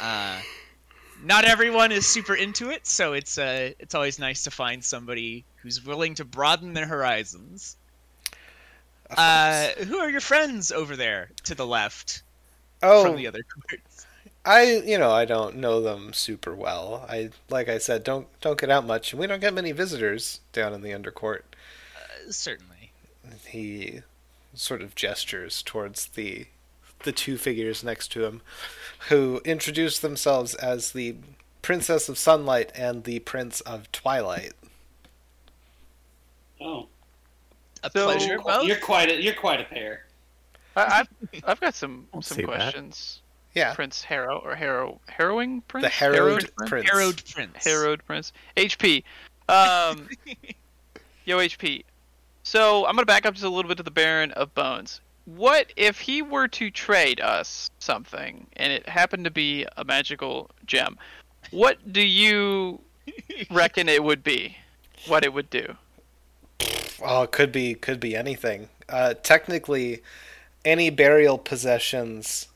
[0.00, 0.40] Uh,
[1.22, 5.44] not everyone is super into it, so it's uh, it's always nice to find somebody
[5.56, 7.76] who's willing to broaden their horizons.
[9.10, 12.22] Of Uh, who are your friends over there to the left
[12.82, 14.06] oh, from the other courts?
[14.44, 17.04] I you know I don't know them super well.
[17.08, 20.40] I like I said don't don't get out much, and we don't get many visitors
[20.52, 21.42] down in the undercourt.
[21.96, 22.92] Uh, certainly.
[23.46, 24.02] He
[24.54, 26.46] sort of gestures towards the
[27.04, 28.40] the two figures next to him,
[29.08, 31.16] who introduce themselves as the
[31.62, 34.52] Princess of Sunlight and the Prince of Twilight.
[36.60, 36.88] Oh,
[37.86, 38.66] A So- pleasure, both.
[38.66, 40.04] you're quite a you're quite a pair.
[40.76, 42.46] I, I've I've got some Don't some say that.
[42.46, 43.22] questions.
[43.54, 45.84] Yeah, Prince Harrow or Harrow Harrowing Prince.
[45.84, 46.70] the Harrowed Prince.
[46.70, 46.90] Prince.
[46.90, 47.64] Harrowed Prince.
[47.64, 48.32] Harrowed Prince.
[48.56, 49.02] HP.
[49.48, 50.08] Um,
[51.24, 51.84] yo, HP.
[52.42, 55.00] So I'm gonna back up just a little bit to the Baron of Bones.
[55.24, 60.50] What if he were to trade us something, and it happened to be a magical
[60.66, 60.98] gem?
[61.50, 62.80] What do you
[63.50, 64.56] reckon it would be?
[65.06, 65.74] What it would do?
[67.02, 68.68] Oh, it could be could be anything.
[68.88, 70.02] Uh, technically,
[70.64, 72.48] any burial possessions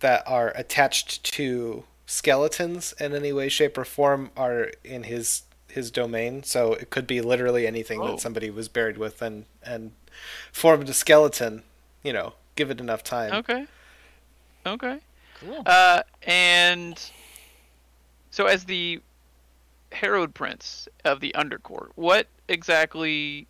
[0.00, 5.90] that are attached to skeletons in any way, shape, or form are in his his
[5.90, 6.42] domain.
[6.42, 8.08] So it could be literally anything Oh.
[8.08, 9.92] that somebody was buried with and and
[10.52, 11.62] formed a skeleton.
[12.02, 13.32] You know, give it enough time.
[13.32, 13.66] Okay.
[14.66, 14.98] Okay.
[15.40, 15.62] Cool.
[15.66, 16.98] Uh, and
[18.30, 19.00] so as the
[19.92, 23.46] Harrowed Prince of the Undercourt, what exactly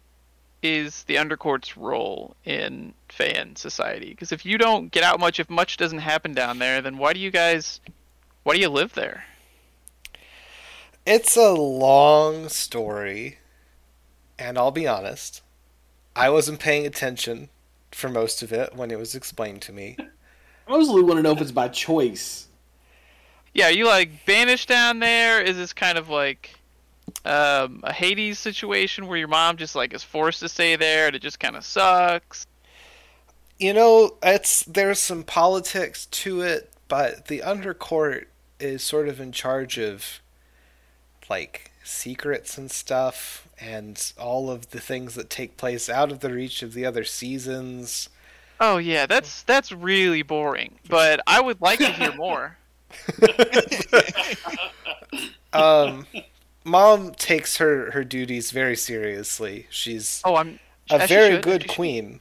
[0.62, 4.10] is the Undercourt's role in Feyan society?
[4.10, 7.12] Because if you don't get out much, if much doesn't happen down there, then why
[7.12, 7.80] do you guys,
[8.42, 9.24] why do you live there?
[11.04, 13.38] It's a long story,
[14.38, 15.42] and I'll be honest,
[16.14, 17.48] I wasn't paying attention
[17.90, 19.96] for most of it when it was explained to me.
[20.68, 22.46] I mostly want to know if it's by choice.
[23.54, 25.42] Yeah, are you like banished down there?
[25.42, 26.58] Is this kind of like
[27.24, 31.16] um, a Hades situation where your mom just like is forced to stay there and
[31.16, 32.46] it just kind of sucks?
[33.58, 38.26] You know, it's there's some politics to it, but the undercourt
[38.58, 40.20] is sort of in charge of
[41.28, 46.32] like secrets and stuff and all of the things that take place out of the
[46.32, 48.08] reach of the other seasons.
[48.60, 50.78] Oh yeah, that's that's really boring.
[50.88, 52.56] But I would like to hear more.
[55.52, 56.06] Um
[56.64, 59.66] mom takes her her duties very seriously.
[59.70, 60.58] She's Oh, I'm
[60.90, 61.74] a very should, good as she should.
[61.74, 62.20] queen,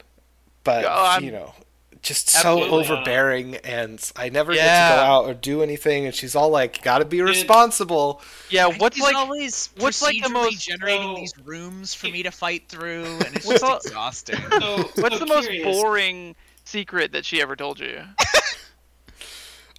[0.64, 1.54] but Oh, you know,
[2.02, 2.78] just so Absolutely.
[2.78, 6.04] overbearing, and I never get to go out or do anything.
[6.06, 10.28] And she's all like, "Got to be responsible." Yeah, what's like always what's like the
[10.28, 14.36] most- generating So- these rooms for me to fight through, and it's just exhausting.
[14.50, 16.34] So, what's so the most boring
[16.66, 18.02] secret that she ever told you?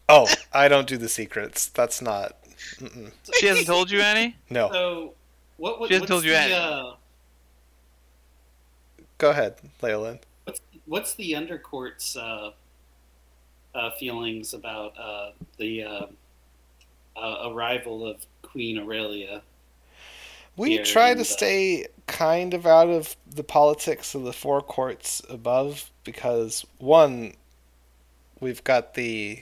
[0.09, 1.67] Oh, I don't do the secrets.
[1.67, 2.37] That's not.
[2.79, 3.11] Mm-mm.
[3.39, 4.35] She hasn't told you any?
[4.49, 5.13] No, So,
[5.57, 6.59] what, what She hasn't told you the, anything.
[6.61, 6.93] uh,
[9.17, 10.19] go ahead, Leolin.
[10.45, 12.51] what's what's the undercourt's uh,
[13.75, 16.05] uh, feelings about uh, the uh,
[17.15, 19.41] uh, arrival of Queen Aurelia?
[20.55, 25.21] We try to the- stay kind of out of the politics of the four courts
[25.29, 27.33] above because one,
[28.39, 29.41] we've got the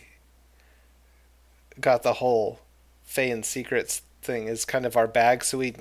[1.81, 2.59] got the whole
[3.07, 5.75] Feyan secrets thing is kind of our bag, so we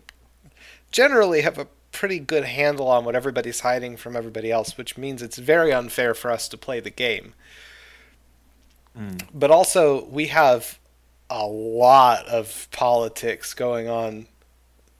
[0.90, 5.22] generally have a pretty good handle on what everybody's hiding from everybody else, which means
[5.22, 7.34] it's very unfair for us to play the game.
[8.96, 9.18] Hmm.
[9.32, 10.78] But also, we have
[11.28, 14.26] a lot of politics going on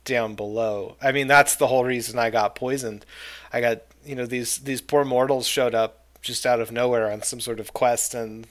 [0.05, 0.97] down below.
[1.03, 3.05] I mean, that's the whole reason I got poisoned.
[3.53, 7.23] I got, you know, these these poor mortals showed up just out of nowhere on
[7.23, 8.47] some sort of quest and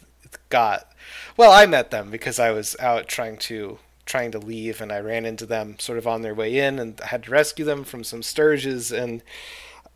[0.49, 0.88] got
[1.37, 4.99] well, I met them because I was out trying to trying to leave and I
[4.99, 7.83] ran into them sort of on their way in and I had to rescue them
[7.83, 9.21] from some stirges and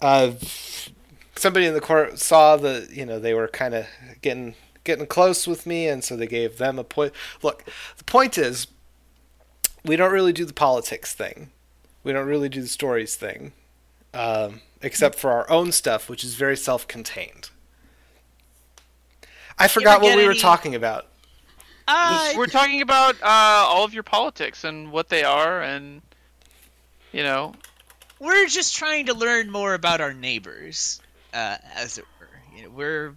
[0.01, 0.33] uh
[1.35, 3.87] somebody in the court saw that, you know, they were kind of
[4.21, 7.13] getting getting close with me and so they gave them a point.
[7.41, 7.63] Look,
[7.97, 8.67] the point is
[9.83, 11.51] we don't really do the politics thing.
[12.03, 13.53] We don't really do the stories thing,
[14.13, 17.49] um, except for our own stuff, which is very self-contained.
[19.57, 21.07] I forgot what get we were talking about.
[21.87, 23.27] Uh, We're talking about uh,
[23.67, 26.01] all of your politics and what they are, and
[27.11, 27.53] you know,
[28.19, 31.01] we're just trying to learn more about our neighbors,
[31.33, 32.29] uh, as it were.
[32.55, 33.15] You know, we're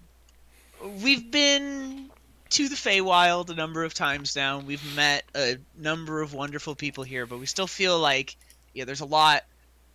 [1.02, 2.10] we've been
[2.50, 4.58] to the Feywild a number of times now.
[4.58, 8.36] and We've met a number of wonderful people here, but we still feel like
[8.76, 9.44] yeah, there's a lot,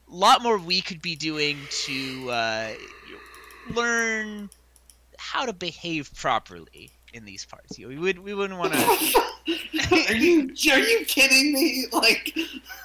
[0.08, 2.70] lot more we could be doing to uh,
[3.76, 4.50] learn
[5.22, 7.78] how to behave properly in these parts.
[7.78, 8.80] We would we wouldn't want to.
[10.10, 11.86] are you are you kidding me?
[11.94, 12.36] Like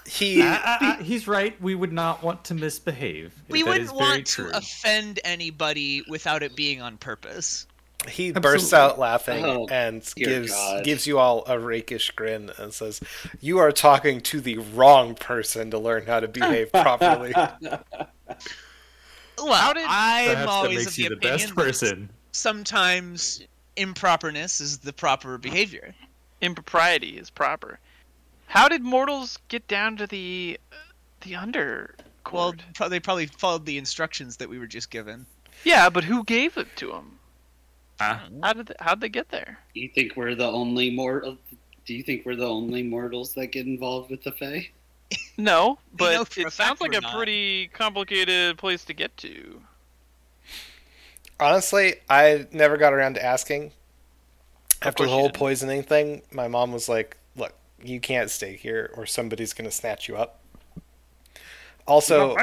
[0.06, 1.60] He ah, ah, he's right.
[1.62, 3.32] We would not want to misbehave.
[3.48, 4.50] we That is wouldn't very want true.
[4.50, 7.66] to offend anybody without it being on purpose.
[8.08, 10.84] he bursts out laughing Oh, and gives God.
[10.84, 13.00] gives you all a rakish grin and says,
[13.40, 17.32] "You are talking to the wrong person to learn how to behave properly."
[19.38, 21.62] Well, How did- I'm Perhaps that always makes of the you the opinion best that
[21.62, 22.10] person.
[22.36, 23.42] Sometimes
[23.76, 25.94] improperness is the proper behavior.
[26.40, 27.78] impropriety is proper.
[28.46, 30.58] How did mortals get down to the
[31.22, 31.94] the under
[32.30, 35.26] Well, pro- they probably followed the instructions that we were just given.
[35.64, 37.18] yeah, but who gave it to them?
[37.98, 39.58] How did they, how'd they get there?
[39.72, 41.38] you think we're the only mortal?
[41.86, 44.68] Do you think we're the only mortals that get involved with the Fae?
[45.38, 47.14] No, but know it sounds like a not.
[47.14, 49.60] pretty complicated place to get to.
[51.38, 53.72] Honestly, I never got around to asking.
[54.82, 59.06] After the whole poisoning thing, my mom was like, "Look, you can't stay here, or
[59.06, 60.40] somebody's gonna snatch you up."
[61.86, 62.36] Also.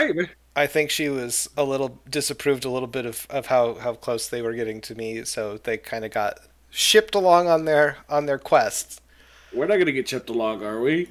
[0.56, 4.30] I think she was a little disapproved a little bit of, of how, how close
[4.30, 8.26] they were getting to me, so they kind of got shipped along on their on
[8.26, 9.02] their quest.
[9.52, 11.10] We're not gonna get shipped along, are we?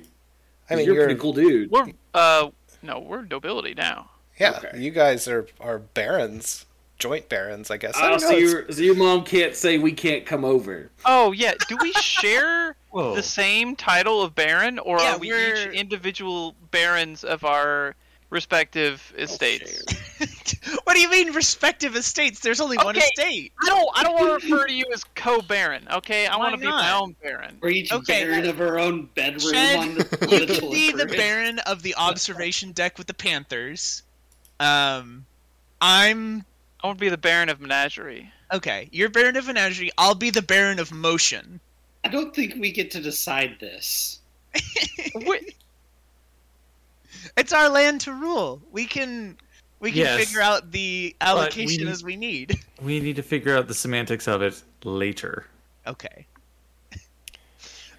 [0.71, 1.71] I mean, you're, you're, a pretty cool dude.
[1.71, 2.51] We're uh
[2.83, 4.11] no, we're nobility now.
[4.39, 4.79] yeah, Okay.
[4.79, 6.67] you guys are are barons,
[7.03, 7.97] joint barons, I guess.
[7.97, 8.29] I Oh, don't know.
[8.29, 10.89] so, it's- your, so your mom can't say we can't come over.
[11.05, 15.63] Oh yeah, do we share the same title of baron, or Yeah, are we we're-
[15.71, 17.97] each individual barons of our
[18.31, 19.83] respective estates?
[20.85, 22.39] what do you mean respective estates?
[22.39, 23.53] There's only one estate.
[23.65, 23.89] I don't.
[23.99, 25.89] I don't want to refer to you as co-baron.
[25.93, 27.03] Okay, I want to be my not?
[27.03, 27.59] own baron.
[27.61, 28.25] We're each Okay.
[28.25, 31.07] baron of our own bedroom Shed, on the, You can be the.
[31.07, 34.05] Baron of the observation deck with the Panthers.
[34.61, 35.27] Um,
[35.81, 36.45] I'm
[36.83, 38.31] I want to be the baron of menagerie.
[38.53, 38.89] okay.
[38.93, 39.91] You're Baron of Menagerie.
[39.99, 41.61] I'll be the Baron of Motion.
[42.05, 44.21] I don't think we get to decide this.
[45.15, 45.55] Wait,
[47.37, 48.61] It's our land to rule.
[48.73, 49.37] We can
[49.81, 52.59] we can Yes, figure out the allocation we- as we need.
[52.83, 55.47] We need to figure out the semantics of it later.
[55.87, 56.27] Okay.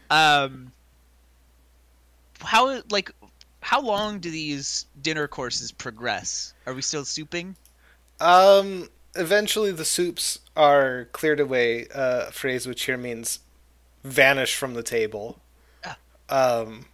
[0.10, 0.72] Um
[2.41, 3.12] how like
[3.62, 6.54] how long do these dinner courses progress?
[6.65, 7.56] Are we still souping?
[8.19, 11.88] Um, eventually the soups are cleared away.
[11.93, 13.39] A phrase which here means
[14.04, 15.39] vanish from the table.
[15.86, 15.97] Ah.
[16.30, 16.86] Um,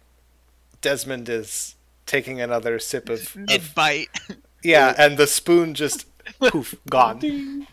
[0.80, 1.74] Desmond is
[2.06, 4.08] taking another sip of, Mid bite.
[4.62, 6.06] yeah, and the spoon just
[6.40, 7.66] poof gone.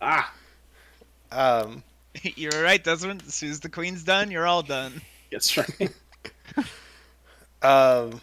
[0.00, 0.32] Ah,
[1.30, 1.82] Um,
[2.22, 3.22] you're right, Desmond.
[3.26, 5.00] As soon as the queen's done, you're all done.
[5.30, 5.90] that's right.
[7.62, 8.20] um,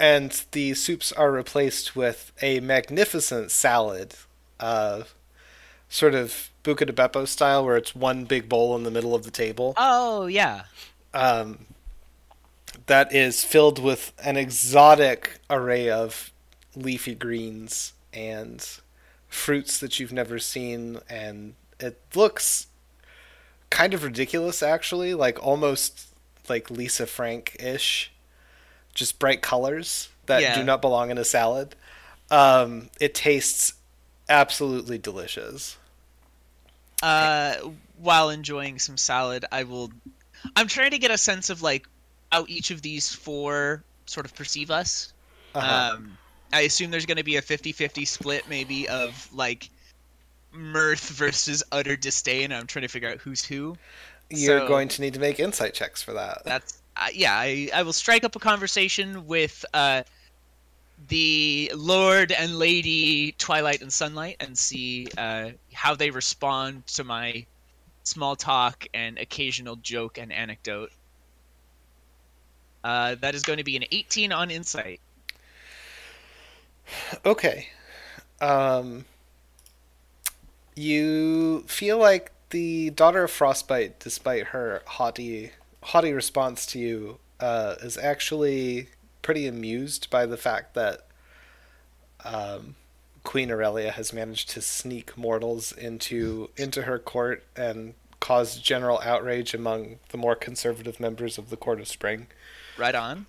[0.00, 4.14] and the soups are replaced with a magnificent salad,
[4.60, 5.02] uh,
[5.88, 9.24] sort of Buca di Beppo style, where it's one big bowl in the middle of
[9.24, 9.74] the table.
[9.76, 10.64] Oh yeah.
[11.14, 11.66] um,
[12.86, 16.32] that is filled with an exotic array of
[16.76, 18.66] leafy greens and
[19.28, 22.66] fruits that you've never seen, and it looks
[23.70, 26.08] kind of ridiculous, actually, like almost
[26.48, 28.10] like Lisa Frank ish,
[28.94, 30.54] just bright colors that Yeah.
[30.56, 31.74] do not belong in a salad.
[32.30, 33.74] Um, it tastes
[34.28, 35.76] absolutely delicious.
[37.02, 37.54] Uh,
[37.98, 39.90] while enjoying some salad, I will.
[40.56, 41.86] I'm trying to get a sense of like
[42.32, 45.12] how each of these four sort of perceive us.
[45.54, 45.94] Uh-huh.
[45.94, 46.18] Um,
[46.52, 49.68] I assume there's going to be a 50-50 split, maybe of like
[50.52, 52.52] mirth versus utter disdain.
[52.52, 53.76] I'm trying to figure out who's who.
[54.30, 56.42] You're so- going to need to make insight checks for that.
[56.44, 57.34] That's uh, yeah.
[57.34, 60.02] I I will strike up a conversation with uh
[61.08, 67.46] the Lord and Lady Twilight and Sunlight and see uh how they respond to my
[68.02, 70.90] small talk and occasional joke and anecdote.
[72.82, 75.00] Uh, that is going to be an 18 on insight.
[77.24, 77.68] Okay.
[78.40, 79.04] Um,
[80.74, 85.50] you feel like the daughter of Frostbite, despite her haughty,
[85.82, 88.88] haughty response to you, uh, is actually
[89.22, 91.06] pretty amused by the fact that
[92.24, 92.76] um,
[93.24, 99.54] Queen Aurelia has managed to sneak mortals into into her court and caused general outrage
[99.54, 102.26] among the more conservative members of the Court of Spring.
[102.76, 103.26] Right on.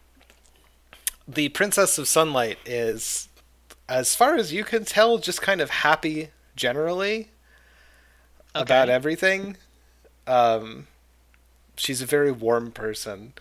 [1.28, 3.30] The Princess of Sunlight is,
[3.88, 7.30] as far as you can tell, just kind of happy generally
[8.56, 9.58] about everything.
[10.26, 10.88] Um,
[11.80, 13.34] she's a very warm person,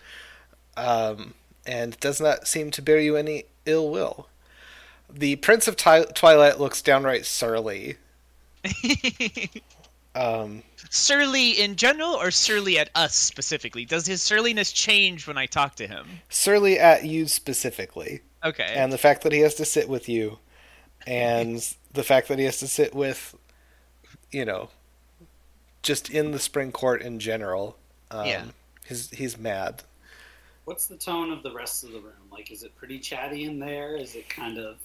[0.77, 1.33] um,
[1.65, 4.27] and does not seem to bear you any ill will.
[5.11, 7.97] The Prince of Twi- Twilight looks downright surly.
[10.15, 13.85] Um, surly in general or surly at us specifically?
[13.85, 16.07] Does his surliness change when I talk to him?
[16.29, 18.73] surly at you specifically, Okay.
[18.75, 20.39] and the fact that he has to sit with you,
[21.05, 23.35] and the fact that he has to sit with,
[24.31, 24.71] you know,
[25.83, 27.77] just in the spring court in general.
[28.11, 28.45] Um, Yeah.
[28.87, 29.83] He's he's mad.
[30.65, 32.13] What's the tone of the rest of the room?
[32.31, 33.95] Like, is it pretty chatty in there?
[33.95, 34.77] Is it kind of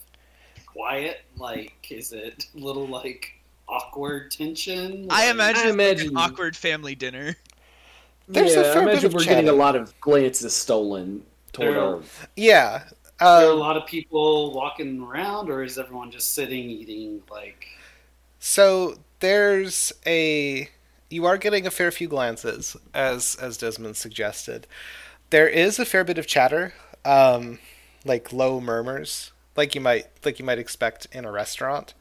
[0.67, 1.23] quiet?
[1.37, 3.33] Like, is it a little like
[3.69, 5.07] awkward tension?
[5.11, 7.37] I imagine, I it's like an awkward family dinner.
[8.29, 11.25] There's a yeah, fair I bit imagine of we're getting a lot of glances stolen
[11.53, 12.03] toward There- our.
[12.37, 12.85] Yeah.
[13.21, 17.23] Are there a Um, lot of people walking around, or is everyone just sitting eating?
[17.31, 17.67] Like,
[18.39, 20.69] So there's a
[21.15, 24.67] you are getting a fair few glances, as as Desmond suggested.
[25.31, 27.61] There is a fair bit of chatter, um,
[28.05, 31.95] like low murmurs, like you might like you might expect in a restaurant.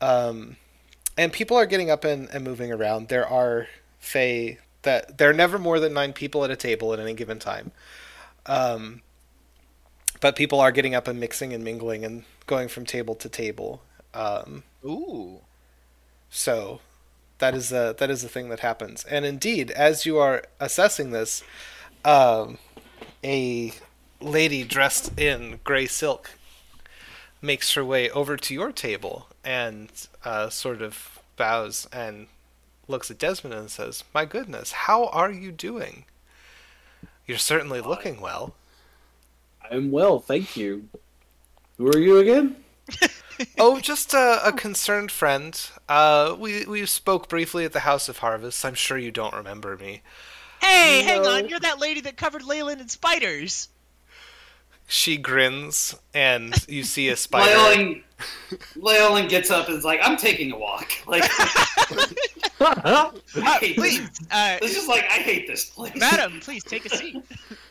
[0.00, 0.56] Um,
[1.16, 3.08] and people are getting up and, and moving around.
[3.08, 3.68] There are
[3.98, 7.38] Fae that there are never more than nine people at a table at any given
[7.38, 7.72] time.
[8.46, 9.02] Um,
[10.20, 13.82] but people are getting up and mixing and mingling and going from table to table.
[14.12, 15.40] Um, Ooh.
[16.30, 16.80] so
[17.38, 19.04] that is a that is a thing that happens.
[19.04, 21.42] And indeed, as you are assessing this,
[22.04, 22.58] um,
[23.22, 23.72] a
[24.20, 26.30] lady dressed in gray silk
[27.42, 29.90] makes her way over to your table and
[30.24, 32.28] uh, sort of bows and
[32.88, 36.04] looks at Desmond and says, "My goodness, how are you doing?
[37.26, 38.54] You're certainly looking well."
[39.70, 40.88] I'm well, thank you.
[41.78, 42.63] Who are you again?
[43.58, 45.58] oh, just a, a concerned friend.
[45.88, 48.64] Uh, we we spoke briefly at the House of Harvest.
[48.64, 50.02] I'm sure you don't remember me.
[50.60, 51.30] Hey, hang No.
[51.30, 51.48] on!
[51.48, 53.68] You're that lady that covered Leyland in spiders.
[54.86, 57.54] She grins, and you see a spider.
[57.56, 58.02] Leolin,
[58.76, 61.24] Leolin gets up and is like, "I'm taking a walk." Like,
[62.60, 64.20] I hate Please, this.
[64.30, 65.94] uh, It's just like I hate this place.
[65.96, 67.16] madam, please take a seat.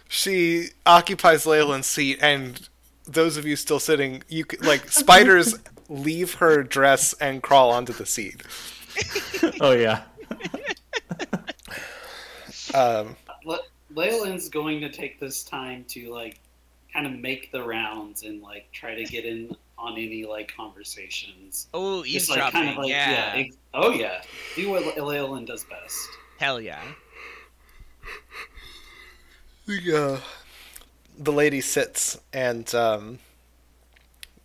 [0.08, 2.68] She occupies Leyland's seat, and
[3.06, 5.56] those of you still sitting, you c- like spiders
[5.90, 8.42] leave her dress and crawl onto the seat.
[9.60, 10.04] Oh yeah.
[12.74, 13.60] Um, Le-
[13.94, 16.40] Leyland's going to take this time to like
[16.92, 21.68] kind of make the rounds and like try to get in on any like conversations.
[21.74, 23.34] Oh, Just, like, kind of like, yeah.
[23.36, 24.22] ex- oh yeah.
[24.56, 26.08] Do what Le- Leyland does best.
[26.40, 26.82] Hell yeah.
[29.68, 30.20] the uh,
[31.18, 33.20] the lady sits and um,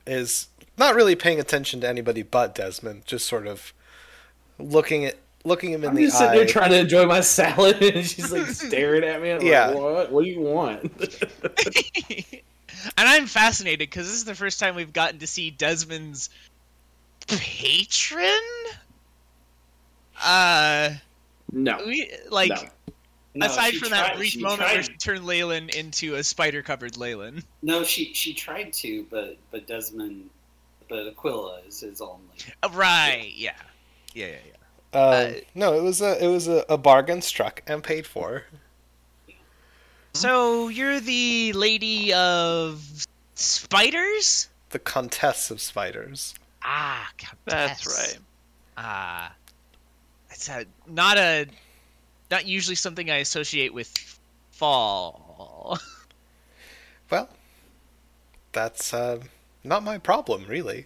[0.07, 3.73] is not really paying attention to anybody but Desmond, just sort of
[4.59, 7.83] looking at looking him in I'm the just sitting there trying to enjoy my salad,
[7.83, 9.31] and she's like staring at me.
[9.31, 9.73] I'm like, Yeah.
[9.75, 10.12] what?
[10.12, 10.83] What do you want?
[12.97, 16.31] and I'm fascinated because this is the first time we've gotten to see Desmond's
[17.27, 18.33] patron.
[20.23, 20.91] Uh,
[21.53, 22.62] no, we like no.
[23.39, 26.97] No, aside she from that brief moment tried- where she turned Leyland into a spider-covered
[26.97, 27.45] Leyland.
[27.62, 30.28] No, she she tried to, but but Desmond,
[30.89, 32.18] but Aquila is his only.
[32.62, 33.32] Uh, right?
[33.34, 33.53] Yeah.
[34.14, 35.01] Yeah, yeah, yeah.
[35.01, 38.45] Um, uh, no, it was a it was a, a bargain struck and paid for.
[40.14, 44.49] So you're the lady of spiders?
[44.70, 46.34] The Countess of Spiders.
[46.64, 47.09] Ah,
[47.45, 48.18] That's right.
[48.76, 49.32] Ah,
[50.30, 51.47] it's a, not a
[52.31, 54.18] not usually something I associate with
[54.51, 55.79] fall.
[57.11, 57.31] Well,
[58.53, 59.20] that's uh,
[59.64, 60.85] not my problem, really.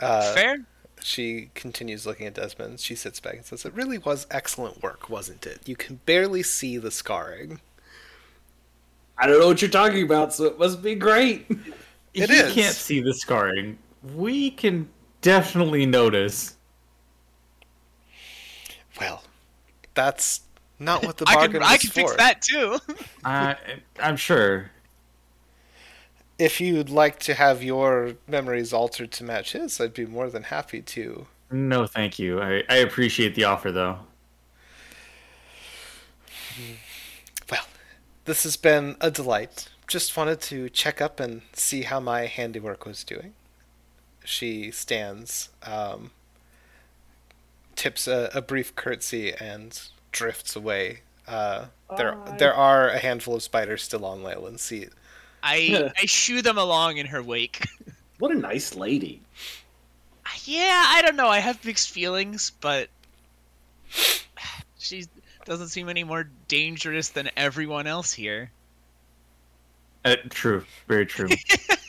[0.00, 0.58] Uh, Fair.
[1.02, 2.80] She continues looking at Desmond.
[2.80, 5.68] She sits back and says, "It really was excellent work, wasn't it?
[5.68, 7.60] You can barely see the scarring."
[9.18, 11.46] I don't know what you're talking about, so it must be great.
[12.14, 12.52] It if you is.
[12.52, 13.78] can't see the scarring,
[14.14, 14.86] we can
[15.22, 16.56] definitely notice.
[19.00, 19.22] Well,
[19.94, 20.40] that's
[20.78, 21.94] not what the I bargain can I can for.
[21.94, 22.78] fix that too.
[23.24, 23.56] I,
[24.00, 24.70] I'm sure.
[26.38, 30.44] If you'd like to have your memories altered to match his, I'd be more than
[30.44, 31.26] happy to.
[31.50, 32.40] No, thank you.
[32.40, 33.98] I, I appreciate the offer, though.
[37.50, 37.64] Well,
[38.24, 39.68] this has been a delight.
[39.86, 43.34] Just wanted to check up and see how my handiwork was doing.
[44.24, 46.12] She stands, um,
[47.76, 51.00] tips a, a brief curtsy and drifts away.
[51.26, 51.66] Uh,
[51.96, 52.36] there, Bye.
[52.38, 54.90] there are a handful of spiders still on Leyland's seat.
[55.42, 57.66] I I shoo them along in her wake.
[58.18, 59.20] What a nice lady.
[60.44, 61.26] yeah, I don't know.
[61.26, 62.88] I have mixed feelings, but
[64.78, 65.06] she
[65.44, 68.52] doesn't seem any more dangerous than everyone else here.
[70.04, 71.30] Uh, true, very true.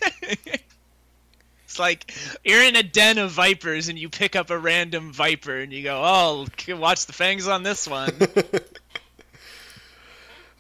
[1.74, 2.14] It's like
[2.44, 5.82] you're in a den of vipers and you pick up a random viper and you
[5.82, 6.46] go, "Oh,
[6.78, 8.14] watch the fangs on this one."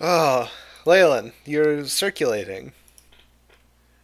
[0.02, 0.52] Oh,
[0.86, 2.74] Leyland, you're circulating.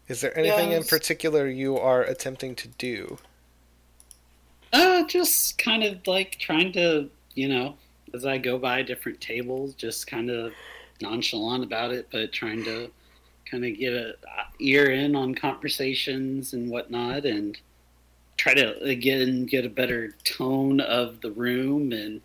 [0.07, 3.17] Is there anything in particular you are attempting to do?
[4.71, 7.75] Uh, just kind of like trying to, you know,
[8.13, 10.53] as I go by different tables, just kind of
[11.01, 12.91] nonchalant about it, but trying to
[13.49, 14.15] kind of get a
[14.59, 17.59] ear in on conversations and whatnot, and
[18.37, 22.21] try to again get a better tone of the room, and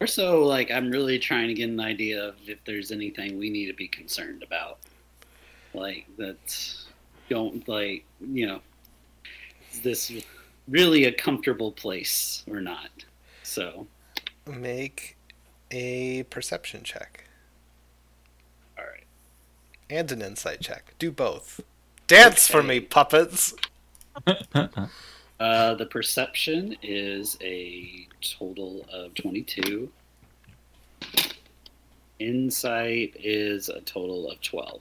[0.00, 3.50] or so like I'm really trying to get an idea of if there's anything we
[3.50, 4.78] need to be concerned about,
[5.72, 6.86] like that's
[7.30, 8.60] don't like you know,
[9.72, 10.12] is this
[10.68, 12.90] really a comfortable place or not?
[13.42, 13.86] So,
[14.46, 15.16] Make
[15.70, 17.23] a perception check.
[19.90, 20.94] And an insight check.
[20.98, 21.60] Do both.
[22.06, 23.54] Dance for me, puppets.
[25.40, 29.90] Uh, the perception is a total of 22.
[32.20, 34.80] Insight is a total of 12.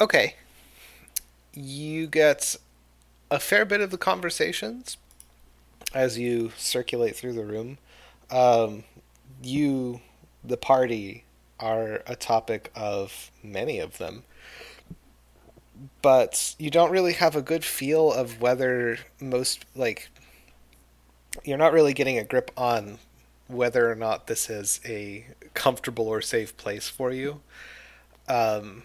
[0.00, 0.36] Okay.
[1.52, 2.56] You get
[3.30, 4.96] a fair bit of the conversations
[5.92, 7.78] as you circulate through the room.
[8.30, 8.84] Um,
[9.42, 10.00] you,
[10.42, 11.24] the party,
[11.64, 14.24] are a topic of many of them.
[16.02, 20.10] But you don't really have a good feel of whether most, like,
[21.42, 22.98] you're not really getting a grip on
[23.48, 27.40] whether or not this is a comfortable or safe place for you.
[28.28, 28.82] Um,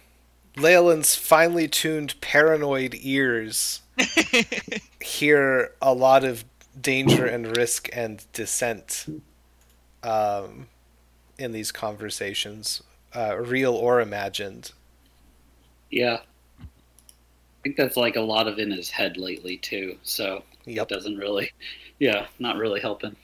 [0.56, 3.82] Leyland's finely tuned paranoid ears
[5.02, 6.46] hear a lot of
[6.80, 9.06] danger and risk and dissent
[10.04, 10.68] um,
[11.40, 12.84] in these conversations,
[13.16, 14.72] uh, real or imagined.
[15.90, 16.20] Yeah.
[16.62, 19.98] I think that's like a lot of in his head lately, too.
[20.04, 20.92] So, Yep.
[20.92, 21.52] it doesn't really,
[22.00, 23.16] yeah, not really helping.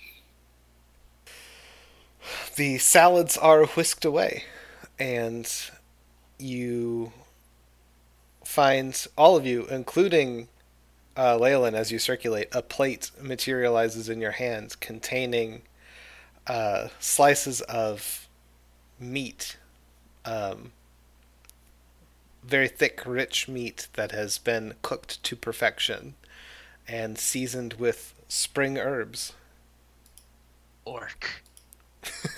[2.55, 4.43] The salads are whisked away,
[4.97, 5.47] and
[6.39, 7.13] you
[8.43, 10.47] find all of you, including
[11.17, 15.63] uh, Leyland, as you circulate, a plate materializes in your hand containing
[16.47, 18.27] uh, slices of
[18.99, 19.57] meat,
[20.25, 20.71] um,
[22.43, 26.15] very thick, rich meat that has been cooked to perfection
[26.87, 29.33] and seasoned with spring herbs.
[30.85, 31.43] Orc.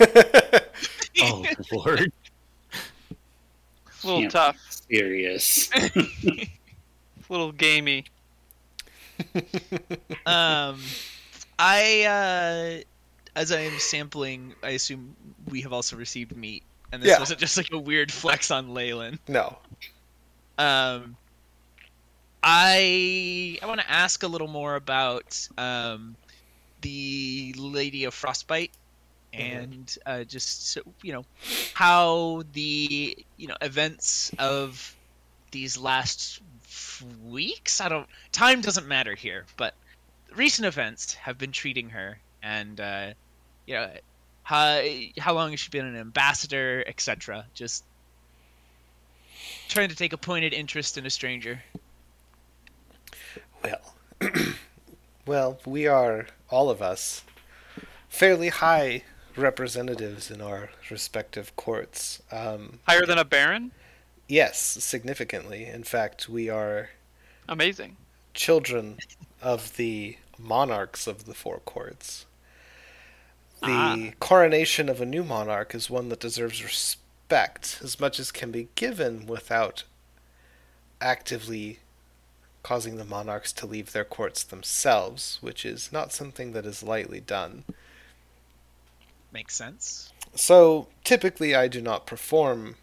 [1.20, 2.12] oh lord.
[4.02, 4.56] A little Can't- tough.
[4.90, 5.70] Serious.
[5.74, 6.48] A
[7.28, 8.04] little gamey.
[10.26, 10.80] Um,
[11.58, 12.82] I uh,
[13.38, 15.14] as I am sampling, I assume
[15.46, 17.20] we have also received meat, and this Yeah.
[17.20, 19.20] wasn't just like a weird flex on Leyland.
[19.28, 19.58] no.
[20.58, 21.16] Um,
[22.42, 26.16] I I want to ask a little more about um,
[26.80, 28.72] the Lady of Frostbite,
[29.32, 31.24] and uh, just so, you know
[31.74, 34.96] how the you know events of
[35.52, 36.40] these last
[37.24, 37.80] weeks.
[37.80, 38.08] I don't.
[38.32, 39.74] Time doesn't matter here, but
[40.34, 43.14] recent events have been treating her, and uh,
[43.68, 43.90] you know
[44.44, 44.82] how
[45.18, 47.44] how long has she been an ambassador, etc.
[47.52, 47.84] Just
[49.68, 51.62] trying to take a pointed interest in a stranger.
[53.62, 53.94] Well,
[55.26, 57.22] well, we are all of us
[58.08, 59.02] fairly high
[59.36, 62.22] representatives in our respective courts.
[62.32, 63.72] Um, Higher than a baron?
[64.28, 65.66] yes, significantly.
[65.66, 66.90] In fact, we are
[67.48, 67.96] Amazing.
[68.32, 68.96] children
[69.42, 72.24] of the monarchs of the four courts.
[73.60, 74.10] The Ah.
[74.20, 78.68] coronation of a new monarch is one that deserves respect as much as can be
[78.74, 79.84] given without
[81.00, 81.80] actively
[82.62, 87.20] causing the monarchs to leave their courts themselves, which is not something that is lightly
[87.20, 87.64] done.
[89.32, 90.12] Makes sense.
[90.34, 92.76] So typically, I do not perform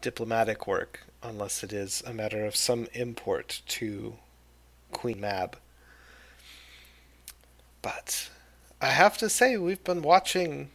[0.00, 4.18] diplomatic work unless it is a matter of some import to
[4.92, 5.58] Queen Mab.
[7.82, 8.30] But
[8.80, 10.70] I have to say, we've been watching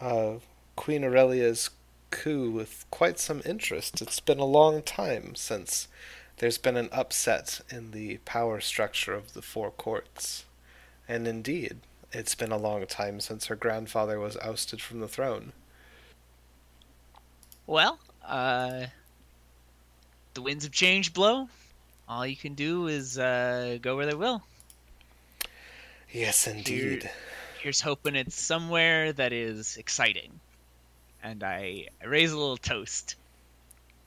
[0.00, 0.34] uh,
[0.74, 1.70] Queen Aurelia's
[2.10, 4.02] coup with quite some interest.
[4.02, 5.86] It's been a long time since
[6.38, 10.46] there's been an upset in the power structure of the four courts.
[11.08, 11.76] And indeed,
[12.12, 15.52] it's been a long time since her grandfather was ousted from the throne.
[17.66, 18.86] Well, uh,
[20.34, 21.48] the winds of change blow.
[22.08, 24.42] All you can do is uh, go where they will.
[26.14, 27.10] Yes, indeed.
[27.60, 30.30] Here's hoping it's somewhere that is exciting.
[31.22, 33.16] And I, I raise a little toast.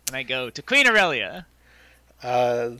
[0.07, 1.45] And I go to Queen Aurelia.
[2.23, 2.71] Uh,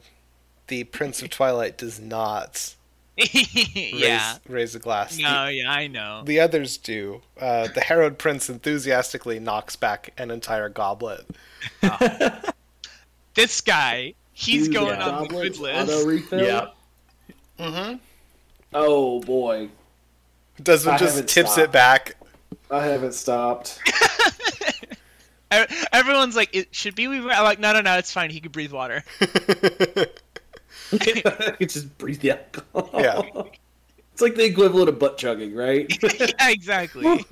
[0.67, 2.73] the Prince of Twilight does not
[3.17, 4.37] raise, yeah.
[4.47, 5.17] raise a glass.
[5.17, 6.21] The- No, yeah, I know.
[6.25, 7.21] The others do.
[7.39, 11.25] Uh, the Harrowed Prince enthusiastically knocks back an entire goblet.
[13.35, 15.09] This guy, he's Dude, going yeah.
[15.09, 15.91] on the good list.
[15.91, 16.43] Auto refill.
[16.43, 16.65] Yeah.
[17.59, 17.97] Mm-hmm.
[18.73, 19.69] Oh boy,
[20.61, 22.15] Desmond I just haven't tips it back.
[22.69, 23.79] I haven't stopped.
[25.93, 27.17] Everyone's like, it should be we.
[27.19, 28.29] I'm like, no, no, no, it's fine.
[28.29, 29.03] He can breathe water.
[30.91, 32.89] it's just breathe the alcohol.
[32.93, 33.21] Yeah.
[34.11, 35.85] It's like the equivalent of butt chugging, right?
[36.19, 37.25] yeah, exactly.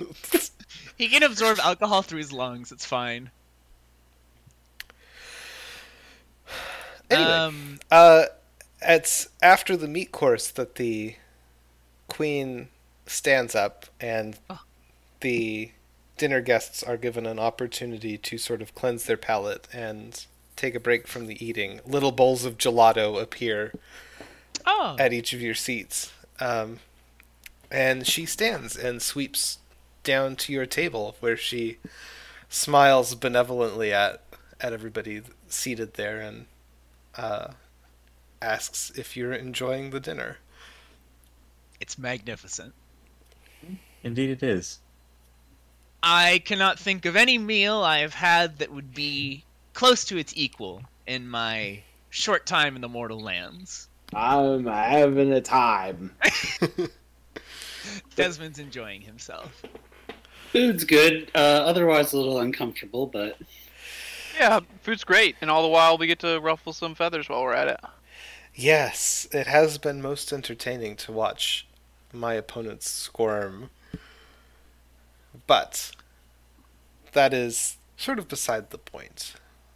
[0.98, 2.72] he can absorb alcohol through his lungs.
[2.72, 3.32] It's fine.
[7.10, 7.30] Anyway.
[7.30, 8.26] Um, Uh,
[8.82, 11.16] it's after the meat course that the
[12.08, 12.70] queen
[13.06, 14.62] stands up and Oh.
[15.22, 15.72] the
[16.18, 20.26] dinner guests are given an opportunity to sort of cleanse their palate and
[20.56, 21.82] take a break from the eating.
[21.86, 23.74] Little bowls of gelato appear
[24.66, 26.12] oh, at each of your seats.
[26.40, 26.80] Um,
[27.70, 29.60] and she stands and sweeps
[30.04, 31.78] down to your table where she
[32.50, 34.22] smiles benevolently at
[34.62, 36.46] at everybody seated there and
[37.18, 37.48] uh,
[38.42, 40.38] asks if you're enjoying the dinner.
[41.80, 42.74] It's magnificent.
[44.04, 44.80] Indeed, it is.
[46.04, 50.34] I cannot think of any meal I have had that would be close to its
[50.36, 53.88] equal in my short time in the mortal lands.
[54.14, 56.16] I'm having a time.
[58.16, 59.64] Desmond's enjoying himself.
[60.52, 61.32] Food's good.
[61.36, 63.38] Uh, otherwise, a little uncomfortable, but
[64.38, 67.54] Yeah, food's great, and all the while we get to ruffle some feathers while we're
[67.54, 67.80] at it.
[68.56, 71.68] Yes, it has been most entertaining to watch
[72.14, 73.70] my opponents squirm.
[75.46, 75.92] But
[77.12, 79.34] that is sort of beside the point.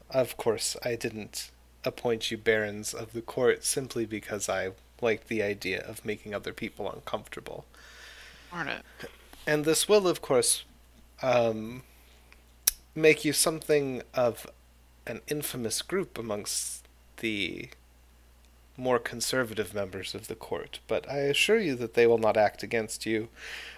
[0.09, 1.51] Of course, I didn't
[1.83, 4.71] appoint you barons of the court simply because I
[5.01, 7.65] liked the idea of making other people uncomfortable.
[8.51, 8.85] Darn it.
[9.45, 10.63] And this will, of course,
[11.21, 11.83] um,
[12.95, 14.47] make you something of
[15.05, 17.69] an infamous group amongst the
[18.79, 20.79] more conservative members of the court.
[20.87, 23.29] But I assure you that they will not act against you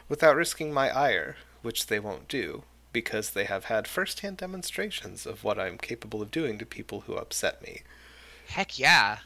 [0.08, 5.44] without risking my ire, which they won't do, because they have had first-hand demonstrations of
[5.44, 7.82] what I'm capable of doing to people who upset me.
[8.48, 9.20] Heck yeah.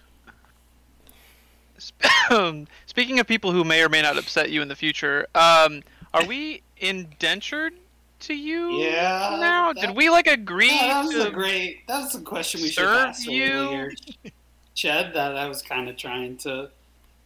[2.86, 5.82] Speaking of people who may or may not upset you in the future, um,
[6.14, 7.74] are we indentured
[8.22, 9.74] to you Yeah, now?
[9.74, 11.86] that- Did we like agree Yeah, that was to a great.
[11.88, 13.92] That was a question we should ask have asked you?
[14.84, 15.14] earlier, Ched.
[15.14, 16.70] That I was kind of trying to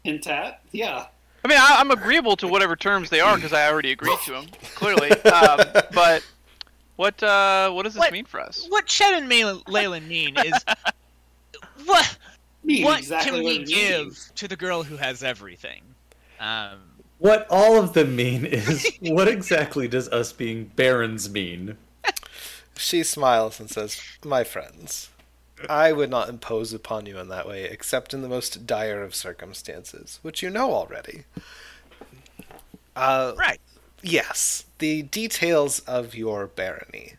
[0.04, 0.62] hint at.
[0.72, 1.06] Yeah.
[1.44, 4.32] I mean, I, I'm agreeable to whatever terms they are because I already agreed to
[4.32, 5.12] them, clearly.
[5.12, 5.62] Um,
[5.94, 6.26] but
[6.98, 8.12] what uh, what does this What?
[8.12, 8.66] mean for us?
[8.70, 10.54] What Chad and Mal- Leyland mean is
[11.86, 12.18] what
[12.64, 14.32] Mean what exactly can what we give means.
[14.36, 15.82] to the girl who has everything?
[16.42, 16.80] Um,
[17.20, 21.78] What all of them mean is what exactly does us being barons mean?
[22.78, 25.10] She smiles and says, My friends,
[25.68, 29.16] I would not impose upon you in that way except in the most dire of
[29.16, 31.26] circumstances, which you know already.
[32.96, 33.60] Uh, right.
[34.02, 37.16] Yes, the details of your barony.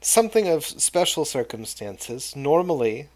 [0.00, 2.34] Something of special circumstances.
[2.34, 3.08] Normally,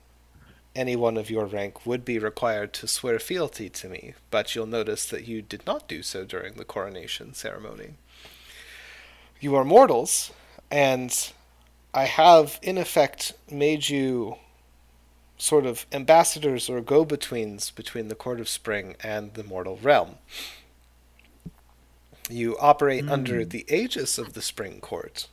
[0.76, 5.06] anyone of your rank would be required to swear fealty to me, but you'll notice
[5.06, 7.94] that you did not do so during the coronation ceremony.
[9.40, 10.32] You are mortals,
[10.70, 11.32] and
[11.94, 14.36] I have, in effect, made you
[15.38, 20.16] sort of ambassadors or go betweens between the Court of Spring and the mortal realm.
[22.28, 23.10] You operate hmm.
[23.10, 25.28] under the aegis of the Spring Court,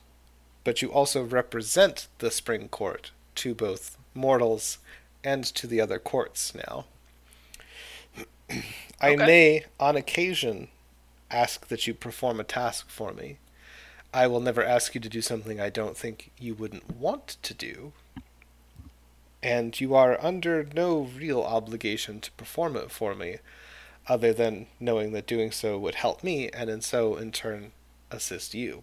[0.62, 4.78] but you also represent the Spring Court to both mortals
[5.24, 6.84] and to the other courts now.
[9.00, 9.16] I Okay.
[9.16, 10.68] may, on occasion,
[11.28, 13.38] ask that you perform a task for me.
[14.14, 17.54] I will never ask you to do something I don't think you wouldn't want to
[17.54, 17.92] do.
[19.42, 23.38] And you are under no real obligation to perform it for me,
[24.06, 27.72] other than knowing that doing so would help me, and in so, in turn,
[28.10, 28.82] assist you.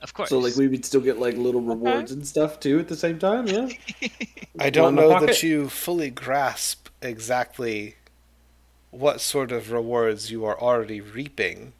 [0.00, 0.28] Of course.
[0.28, 1.74] So like we would still get like little uh-huh.
[1.74, 3.68] rewards and stuff too at the same time, yeah.
[4.60, 7.96] I don't know that you fully grasp exactly
[8.90, 11.72] what sort of rewards you are already reaping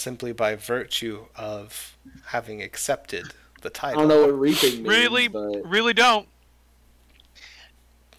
[0.00, 1.96] simply by virtue of
[2.26, 4.00] having accepted the I title.
[4.00, 6.28] don't know what reaping means, Really, but really don't.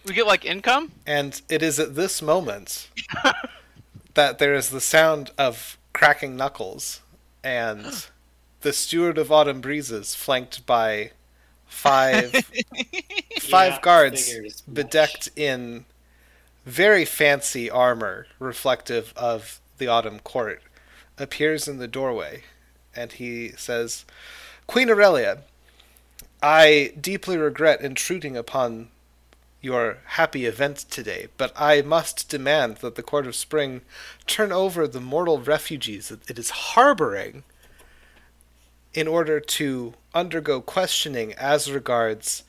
[0.05, 0.91] We get like income.
[1.05, 2.89] And it is at this moment
[4.13, 7.01] that there is the sound of cracking knuckles
[7.43, 8.07] and
[8.61, 11.11] the steward of autumn breezes flanked by
[11.65, 12.51] five
[13.39, 14.73] five Yeah, guards figured as much.
[14.73, 15.86] bedecked in
[16.65, 20.61] very fancy armor reflective of the autumn court
[21.22, 22.43] appears in the doorway
[22.95, 24.05] and he says
[24.67, 25.39] queen aurelia
[26.41, 28.89] i deeply regret intruding upon
[29.61, 33.82] your happy event today, but I must demand that the Court of Spring
[34.26, 37.43] turn over the mortal refugees that it is harboring
[38.93, 42.43] in order to undergo questioning as regards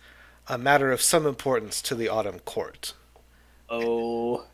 [0.48, 2.94] a matter of some importance to the Autumn Court.
[3.68, 4.44] oh,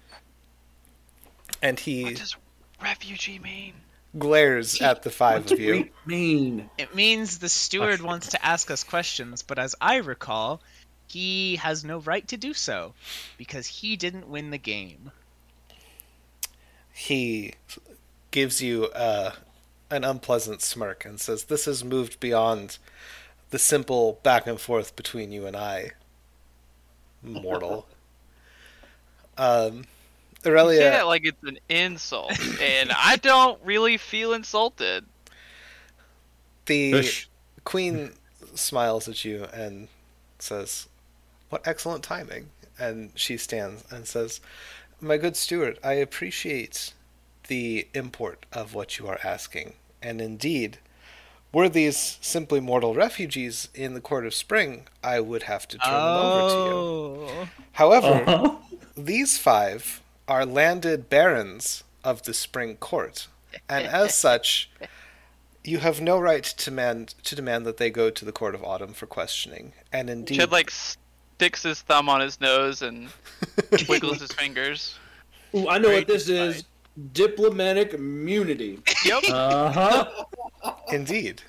[1.63, 2.37] And he What does
[2.83, 3.75] refugee mean?
[4.17, 5.73] Glares at the five what's of you.
[5.73, 6.71] reap mean?
[6.79, 10.61] It means the steward wants to ask us questions, but as I recall,
[11.07, 12.95] he has no right to do so
[13.37, 15.11] because he didn't win the game.
[16.93, 17.55] He
[18.31, 19.33] gives you uh,
[19.91, 22.79] an unpleasant smirk and says, This has moved beyond
[23.51, 25.93] the simple back and forth between you and I,
[27.23, 27.87] mortal.
[29.39, 29.85] um,
[30.45, 30.79] You Aurelia.
[30.79, 35.05] say that like it's an insult, and I don't really feel insulted.
[36.67, 37.27] The Push.
[37.65, 38.13] queen
[38.55, 39.89] smiles at you and
[40.39, 40.87] says,
[41.49, 42.51] What excellent timing.
[42.79, 44.41] And she stands and says,
[45.01, 46.93] My good steward, I appreciate
[47.49, 49.73] the import of what you are asking.
[50.03, 50.79] And indeed,
[51.53, 55.93] were these simply mortal refugees in the Court of Spring, I would have to turn
[55.93, 57.41] them over to you.
[57.41, 57.49] Oh.
[57.73, 58.57] However, Uh-huh.
[58.97, 63.27] these five are landed barons of the Spring Court,
[63.69, 64.71] and as such,
[65.65, 68.63] you have no right to demand to demand that they go to the Court of
[68.63, 69.73] Autumn for questioning.
[69.93, 73.09] And indeed, Chad like sticks his thumb on his nose and
[73.89, 74.99] wiggles his fingers.
[75.55, 76.65] Ooh, I know what Great this is.
[77.13, 78.81] Diplomatic immunity.
[79.05, 79.25] Yep.
[79.31, 80.25] Uh-huh.
[80.93, 81.43] Indeed.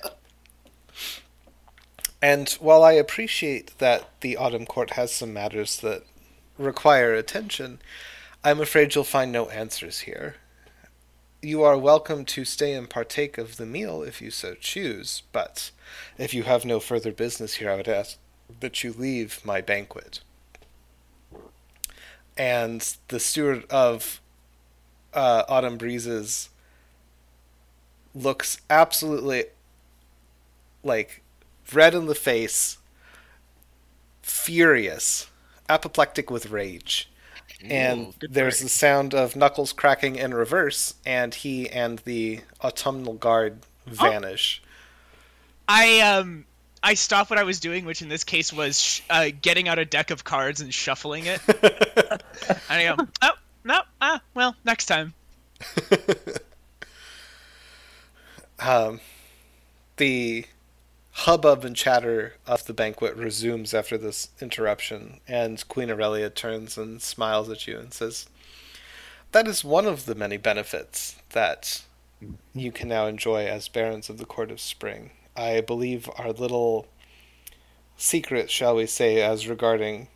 [2.22, 6.04] And while I appreciate that the Autumn Court has some matters that
[6.56, 7.80] require attention,
[8.42, 10.36] I'm afraid you'll find no answers here.
[11.42, 15.70] You are welcome to stay and partake of the meal if you so choose, but
[16.16, 18.16] if you have no further business here, I would ask
[18.60, 20.20] that you leave my banquet.
[22.34, 24.22] And the steward of
[25.12, 26.48] uh, Autumn Breezes
[28.14, 29.44] looks absolutely
[30.82, 31.22] like
[31.74, 32.78] red in the face,
[34.22, 35.28] furious,
[35.68, 37.09] apoplectic with rage.
[37.64, 38.64] And good there's break.
[38.64, 44.62] the sound of knuckles cracking in reverse, and he and the autumnal guard vanish.
[45.68, 46.44] I um
[46.82, 49.78] I stopped what I was doing, which in this case was sh- uh, getting out
[49.78, 51.40] a deck of cards and shuffling it.
[51.48, 52.22] and
[52.70, 53.32] I go, oh
[53.64, 55.12] no, ah, well, next time.
[58.58, 59.00] um,
[59.98, 60.46] the
[61.24, 67.02] hubbub and chatter of the banquet resumes after this interruption, and Queen Aurelia turns and
[67.02, 68.26] smiles at you and says,
[69.32, 71.82] That is one of the many benefits that
[72.54, 75.10] you can now enjoy as barons of the Court of Spring.
[75.36, 76.86] I believe our little
[77.98, 80.08] secret, shall we say, as regarding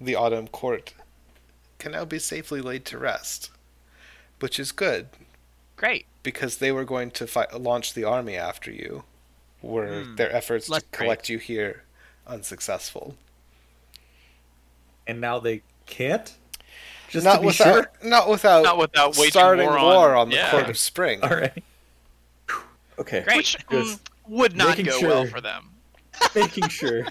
[0.00, 0.94] the Autumn Court
[1.80, 3.50] can now be safely laid to rest,
[4.38, 5.08] which is good
[5.74, 6.06] Great.
[6.22, 9.02] because they were going to fight, launch the army after you,
[9.66, 10.16] were Hmm.
[10.16, 11.04] their efforts Less to great.
[11.06, 11.84] collect you here
[12.26, 13.16] unsuccessful.
[15.06, 16.34] And now they can't?
[17.08, 17.90] Just not to be without, sure?
[18.02, 20.50] not without, Not without waging starting war war, on- on, the yeah.
[20.50, 21.20] Court of Spring.
[21.22, 21.62] All right.
[22.98, 23.20] Okay.
[23.22, 23.36] Great.
[23.36, 25.08] Which Just mm, would not go sure.
[25.08, 25.70] well for them.
[26.34, 27.06] Making sure.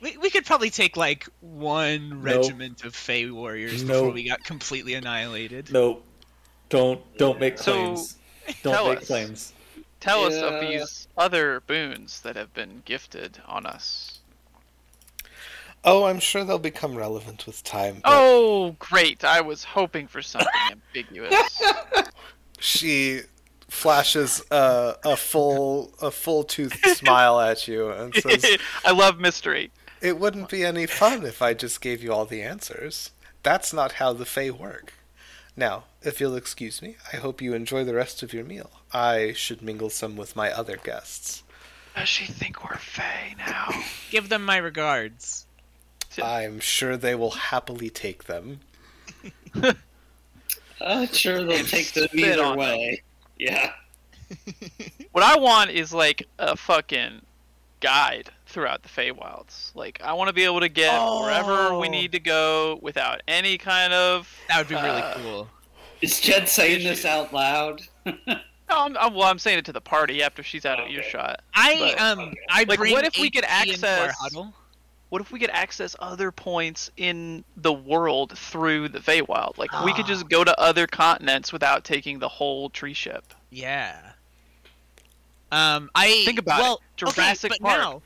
[0.00, 4.14] We, we could probably take like one regiment of Fey warriors before Nope.
[4.14, 5.72] we got completely annihilated.
[5.72, 6.02] No.
[6.68, 8.16] Don't don't make So, claims.
[8.62, 9.06] Don't make us.
[9.06, 9.52] claims.
[10.00, 14.20] Tell us of these other boons that have been gifted on us.
[15.84, 18.00] Oh, I'm sure they'll become relevant with time.
[18.02, 19.24] but Oh, great!
[19.24, 21.62] I was hoping for something ambiguous.
[22.58, 23.22] she
[23.68, 29.70] flashes a, a full a full toothed smile at you and says, I love mystery.
[30.00, 33.10] "It wouldn't be any fun if I just gave you all the answers.
[33.42, 34.92] That's not how the Fae work."
[35.56, 38.70] Now, if you'll excuse me, I hope you enjoy the rest of your meal.
[38.92, 41.42] I should mingle some with my other guests.
[41.96, 43.68] Does she think we're Fae now?
[44.10, 45.46] Give them my regards.
[46.22, 48.60] I'm sure they will happily take them.
[50.78, 52.58] Uh, sure, they'll And take them spit either on them.
[52.58, 53.02] way.
[53.38, 53.72] Yeah.
[55.12, 57.22] What I want is like a fucking
[57.80, 59.74] guide throughout the Feywilds.
[59.74, 61.90] Like I want to be able to get wherever we Oh.
[61.90, 64.32] need to go without any kind of.
[64.48, 65.48] That would be really Uh, cool.
[66.00, 67.82] Is Jed saying this out loud?
[68.68, 70.94] No, I'm, I'm, well, I'm saying it to the party after she's out of Okay.
[70.94, 71.40] earshot.
[71.54, 72.36] I but- um okay.
[72.50, 74.34] I Like, bring what if we could HP into our access-
[75.10, 79.56] What if we could access other points in the world through the Feywild?
[79.56, 83.32] Like we could just go to other continents without taking the whole tree ship.
[83.50, 84.00] Yeah.
[85.52, 86.80] Um, I Think about well, it.
[86.96, 87.80] Jurassic okay, but Park.
[87.80, 88.02] now,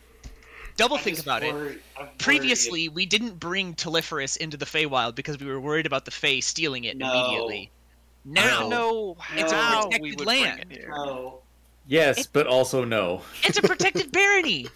[0.81, 1.49] double I think just about it.
[1.51, 1.81] I'm worried
[2.18, 6.41] Previously, we didn't bring Teliferous into the Feywild because we were worried about the Fey
[6.41, 7.12] stealing it No.
[7.12, 7.70] immediately.
[8.26, 10.64] I Now don't know It's a protected we land.
[10.70, 10.89] it.
[10.89, 11.41] No.
[11.87, 13.22] Yes, but also no.
[13.43, 14.66] it's a protected barony.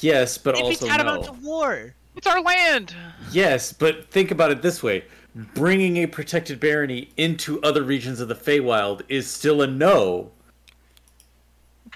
[0.00, 1.38] Yes, but It'd be also tantamount to no.
[1.48, 1.94] war.
[2.16, 2.94] It's our land.
[3.32, 5.04] Yes, but think about it this way:
[5.54, 10.30] bringing a protected barony into other regions of the Feywild is still a no.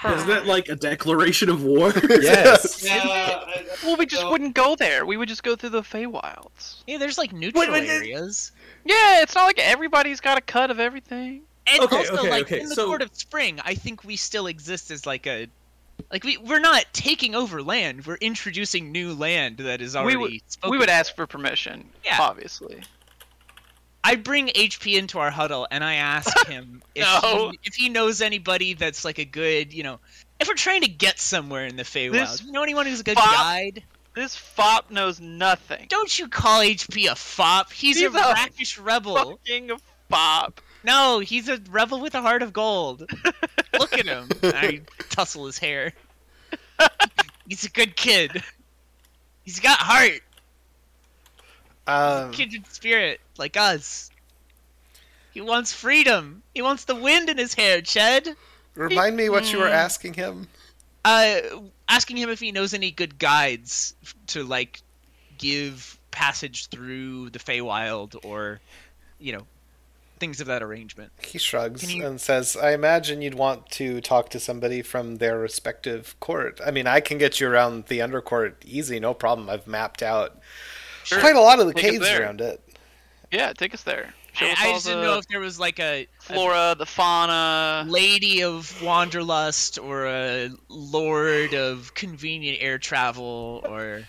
[0.05, 1.93] Isn't that like a declaration of war?
[2.09, 2.85] Yes.
[2.85, 4.31] Yeah, I- Well, we just No.
[4.31, 5.05] wouldn't go there.
[5.07, 6.83] We would just go through the Feywilds.
[6.87, 7.89] Yeah, there's like neutral wait, wait.
[7.89, 8.53] areas.
[8.85, 11.43] Yeah, it's not like everybody's got a cut of everything.
[11.67, 14.17] And Okay, also, okay, like okay, in the so- Court of Spring, I think we
[14.17, 15.49] still exist as like a,
[16.13, 18.07] like we we're not taking over land.
[18.07, 20.17] We're introducing new land that is We already.
[20.17, 21.89] would- spoken we would ask for permission.
[22.05, 22.19] Yeah.
[22.21, 22.83] obviously.
[24.09, 27.51] I bring HP into our huddle and I ask him if, No.
[27.51, 30.01] he, if he knows anybody that's like a good, you know,
[30.41, 33.05] if we're trying to get somewhere in the Feywild, This you know anyone who's a
[33.05, 33.83] good fop- guide?
[34.15, 35.87] This fop knows nothing.
[35.89, 37.71] Don't you call HP a fop?
[37.73, 39.15] He's, He's a, a rakish rebel.
[39.47, 39.71] Fucking
[40.11, 40.61] fop.
[40.85, 43.09] No, he's a rebel with a heart of gold.
[43.79, 44.29] Look at him.
[44.43, 44.81] I
[45.11, 45.93] tussle his hair.
[47.49, 48.43] He's a good kid.
[49.45, 50.21] He's got heart,
[51.89, 54.11] Um, kindred spirit, like us.
[55.33, 56.43] He wants freedom.
[56.55, 58.35] He wants the wind in his hair, Ched.
[58.75, 59.73] remind me what you were Mm.
[59.73, 60.49] asking him.
[61.05, 61.41] Uh,
[61.89, 63.95] asking him if he knows any good guides
[64.29, 64.83] to like
[65.39, 68.61] give passage through the Feywild or,
[69.19, 69.47] you know,
[70.21, 71.13] things of that arrangement.
[71.23, 75.17] He shrugs Can you- and says, "I imagine you'd want to talk to somebody from
[75.17, 76.61] their respective court.
[76.65, 79.49] I mean, I can get you around the undercourt easy, no problem.
[79.49, 80.41] I've mapped out
[81.09, 81.21] Sure.
[81.21, 82.61] quite a lot of the Take caves around it.
[83.31, 84.13] Yeah, take us there.
[84.35, 86.87] Show I, us I just didn't know if there was like a, a flora, the
[86.87, 87.85] fauna.
[87.89, 94.05] lady of wanderlust or a lord of convenient air travel or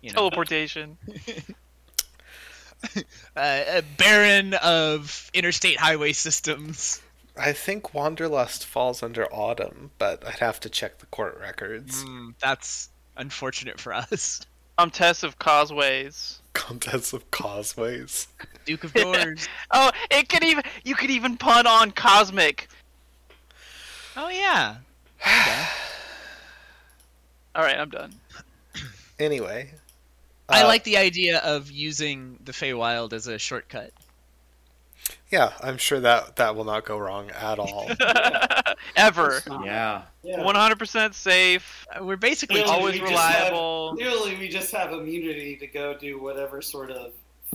[0.00, 0.96] you know teleportation.
[2.96, 3.00] uh,
[3.36, 7.02] a baron of interstate highway systems
[7.38, 12.02] I think Wanderlust falls under Autumn, but I'd have to check the court records.
[12.02, 14.40] Mm, that's unfortunate for us
[14.78, 16.40] Comtesse of causeways.
[16.52, 18.28] Contents of causeways.
[18.64, 22.68] duke of doors Oh, it could even you could even pun on cosmic.
[24.16, 24.76] oh yeah
[25.20, 25.68] Kinda.
[27.56, 28.12] All right, I'm done.
[29.18, 29.72] Anyway,
[30.48, 33.90] i uh, like the idea of using the Feywild as a shortcut
[35.30, 37.90] Yeah, I'm sure that that will not go wrong at all.
[38.96, 39.42] Ever.
[39.64, 40.02] Yeah.
[40.22, 40.38] Yeah.
[40.38, 41.86] 100% safe.
[42.00, 43.94] We're basically Clearly always we just have- reliable.
[43.96, 47.12] Clearly, we just have immunity to go do whatever sort of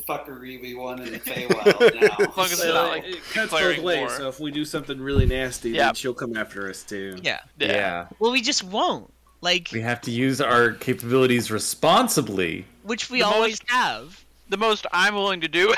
[0.08, 2.26] fuckery we want in the Feywild now.
[2.38, 4.00] long as it's So- not like it cuts declaring both ways.
[4.02, 4.10] war.
[4.10, 5.86] So if we do something really nasty, Yeah.
[5.86, 7.18] then she'll come after us too.
[7.22, 8.08] yeah yeah.
[8.20, 9.12] well we just won't
[9.42, 12.66] like We have to use our capabilities responsibly.
[12.84, 15.74] which we The most- always have The most I'm willing to do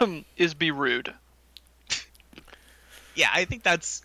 [0.38, 1.12] is be rude.
[3.18, 4.02] Yeah i think that's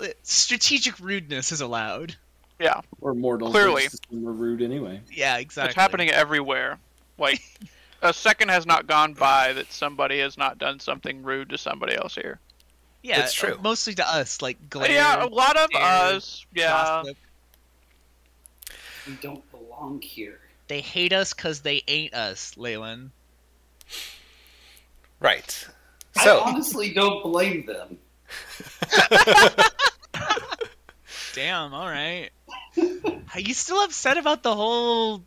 [0.00, 2.16] uh, strategic rudeness is allowed
[2.60, 3.52] Yeah, Or mortals.
[3.52, 3.82] Clearly.
[3.84, 5.00] just We're rude anyway.
[5.12, 6.78] yeah exactly it's happening everywhere.
[7.18, 7.40] Like
[8.02, 11.94] a second has not gone by that somebody has not done something rude to somebody
[11.96, 12.38] else here.
[13.02, 13.54] Yeah, It's true.
[13.54, 14.90] uh, Mostly to us, like glare.
[14.90, 15.82] yeah, a lot of stare,
[16.16, 16.46] us.
[16.54, 17.16] Yeah, gossip.
[19.06, 20.40] we don't belong here.
[20.68, 23.10] They hate us because they ain't us, Leyland.
[25.20, 25.66] right.
[26.16, 27.98] I So, honestly don't blame them.
[31.34, 31.72] Damn.
[31.74, 32.30] All right.
[33.34, 35.22] Are you still upset about the whole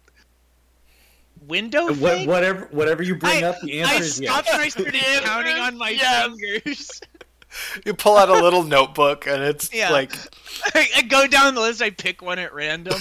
[1.48, 2.28] window What, thing?
[2.28, 4.32] whatever, whatever you bring I- up, the answer I is yes.
[4.32, 6.28] stopped and I started counting on my Yes.
[6.30, 7.02] fingers.
[7.86, 9.90] you pull out a little notebook and it's Yeah.
[9.92, 10.14] like,
[10.76, 11.82] I, I go down the list.
[11.82, 13.00] I pick one at random.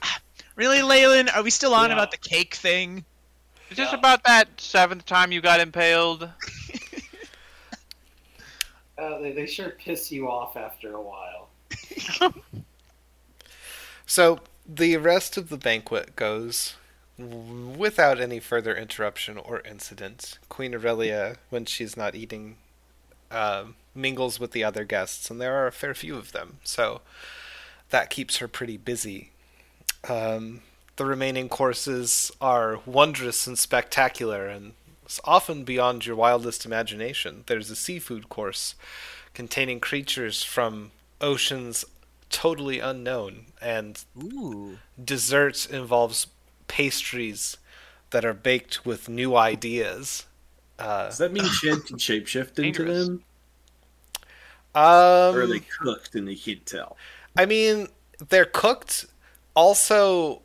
[0.56, 1.30] really, Leyland?
[1.34, 1.94] Are we still on Yeah.
[1.96, 3.04] about the cake thing?
[3.70, 3.98] Is this Yeah.
[3.98, 6.28] about that seventh time you got impaled.
[8.98, 11.48] Uh, they, they sure piss you off after a while.
[14.06, 16.76] so the rest of the banquet goes
[17.18, 20.38] without any further interruption or incident.
[20.48, 22.56] Queen Aurelia, when she's not eating,
[23.30, 27.00] uh, mingles with the other guests, and there are a fair few of them, so
[27.90, 29.30] that keeps her pretty busy.
[30.08, 30.62] Um,
[30.96, 34.72] the remaining courses are wondrous and spectacular, and
[35.24, 37.44] often beyond your wildest imagination.
[37.46, 38.74] There's a seafood course
[39.34, 41.84] containing creatures from oceans
[42.30, 44.78] totally unknown, and Ooh.
[45.02, 46.26] dessert involves
[46.68, 47.56] pastries
[48.10, 50.26] that are baked with new ideas.
[50.78, 53.06] Uh, Does that mean Shed can shapeshift into Dangerous.
[53.06, 53.24] them?
[54.74, 54.82] um,
[55.34, 56.96] or are they cooked and they can't tell?
[57.36, 57.88] I mean,
[58.28, 59.06] they're cooked.
[59.54, 60.42] Also,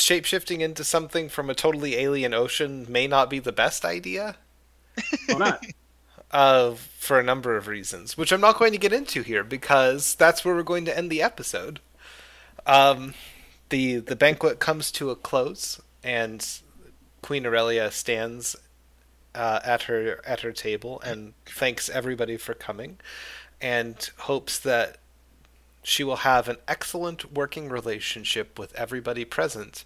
[0.00, 4.36] shapeshifting into something from a totally alien ocean may not be the best idea.
[5.26, 5.64] Why not?
[6.30, 10.14] uh, for a number of reasons, which I'm not going to get into here because
[10.14, 11.80] that's where we're going to end the episode.
[12.66, 13.14] Um,
[13.70, 16.46] the the banquet comes to a close, and
[17.22, 18.56] Queen Aurelia stands
[19.34, 22.98] uh, at her at her table and thanks everybody for coming,
[23.60, 24.98] and hopes that
[25.82, 29.84] she will have an excellent working relationship with everybody present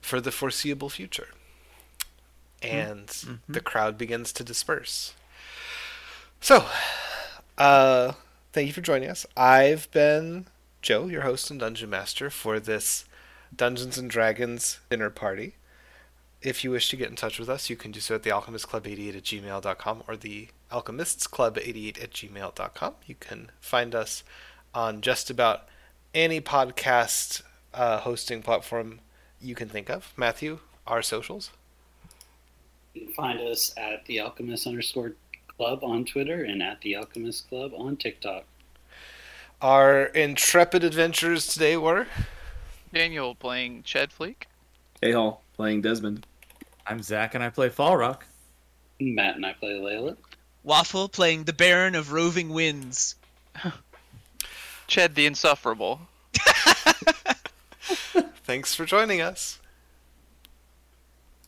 [0.00, 1.28] for the foreseeable future.
[2.62, 5.14] And the crowd begins to disperse.
[6.40, 6.66] So,
[7.58, 8.12] uh,
[8.52, 9.26] thank you for joining us.
[9.36, 10.46] I've been
[10.84, 13.06] Joe, your host and dungeon master for this
[13.56, 15.54] Dungeons and Dragons dinner party.
[16.42, 18.28] If you wish to get in touch with us, you can do so at the
[18.28, 22.94] alchemistclub88 at gmail.com or the Alchemists Club 88 at gmail.com.
[23.06, 24.24] You can find us
[24.74, 25.68] on just about
[26.12, 29.00] any podcast uh, hosting platform
[29.40, 30.12] you can think of.
[30.16, 31.50] Matthew, our socials.
[32.94, 35.14] You can find us at the Alchemist underscore
[35.56, 38.44] club on Twitter and at the Alchemist Club on TikTok.
[39.60, 42.06] Our intrepid adventurers today were
[42.92, 44.44] Daniel playing Chad Fleek.
[45.00, 46.26] Hey Hall playing Desmond.
[46.86, 48.26] I'm Zach, and I play Fall Rock.
[49.00, 50.16] Matt and I play Layla.
[50.62, 53.16] Waffle playing the Baron of Roving Winds.
[54.88, 56.00] Ched the Insufferable.
[58.44, 59.58] Thanks for joining us.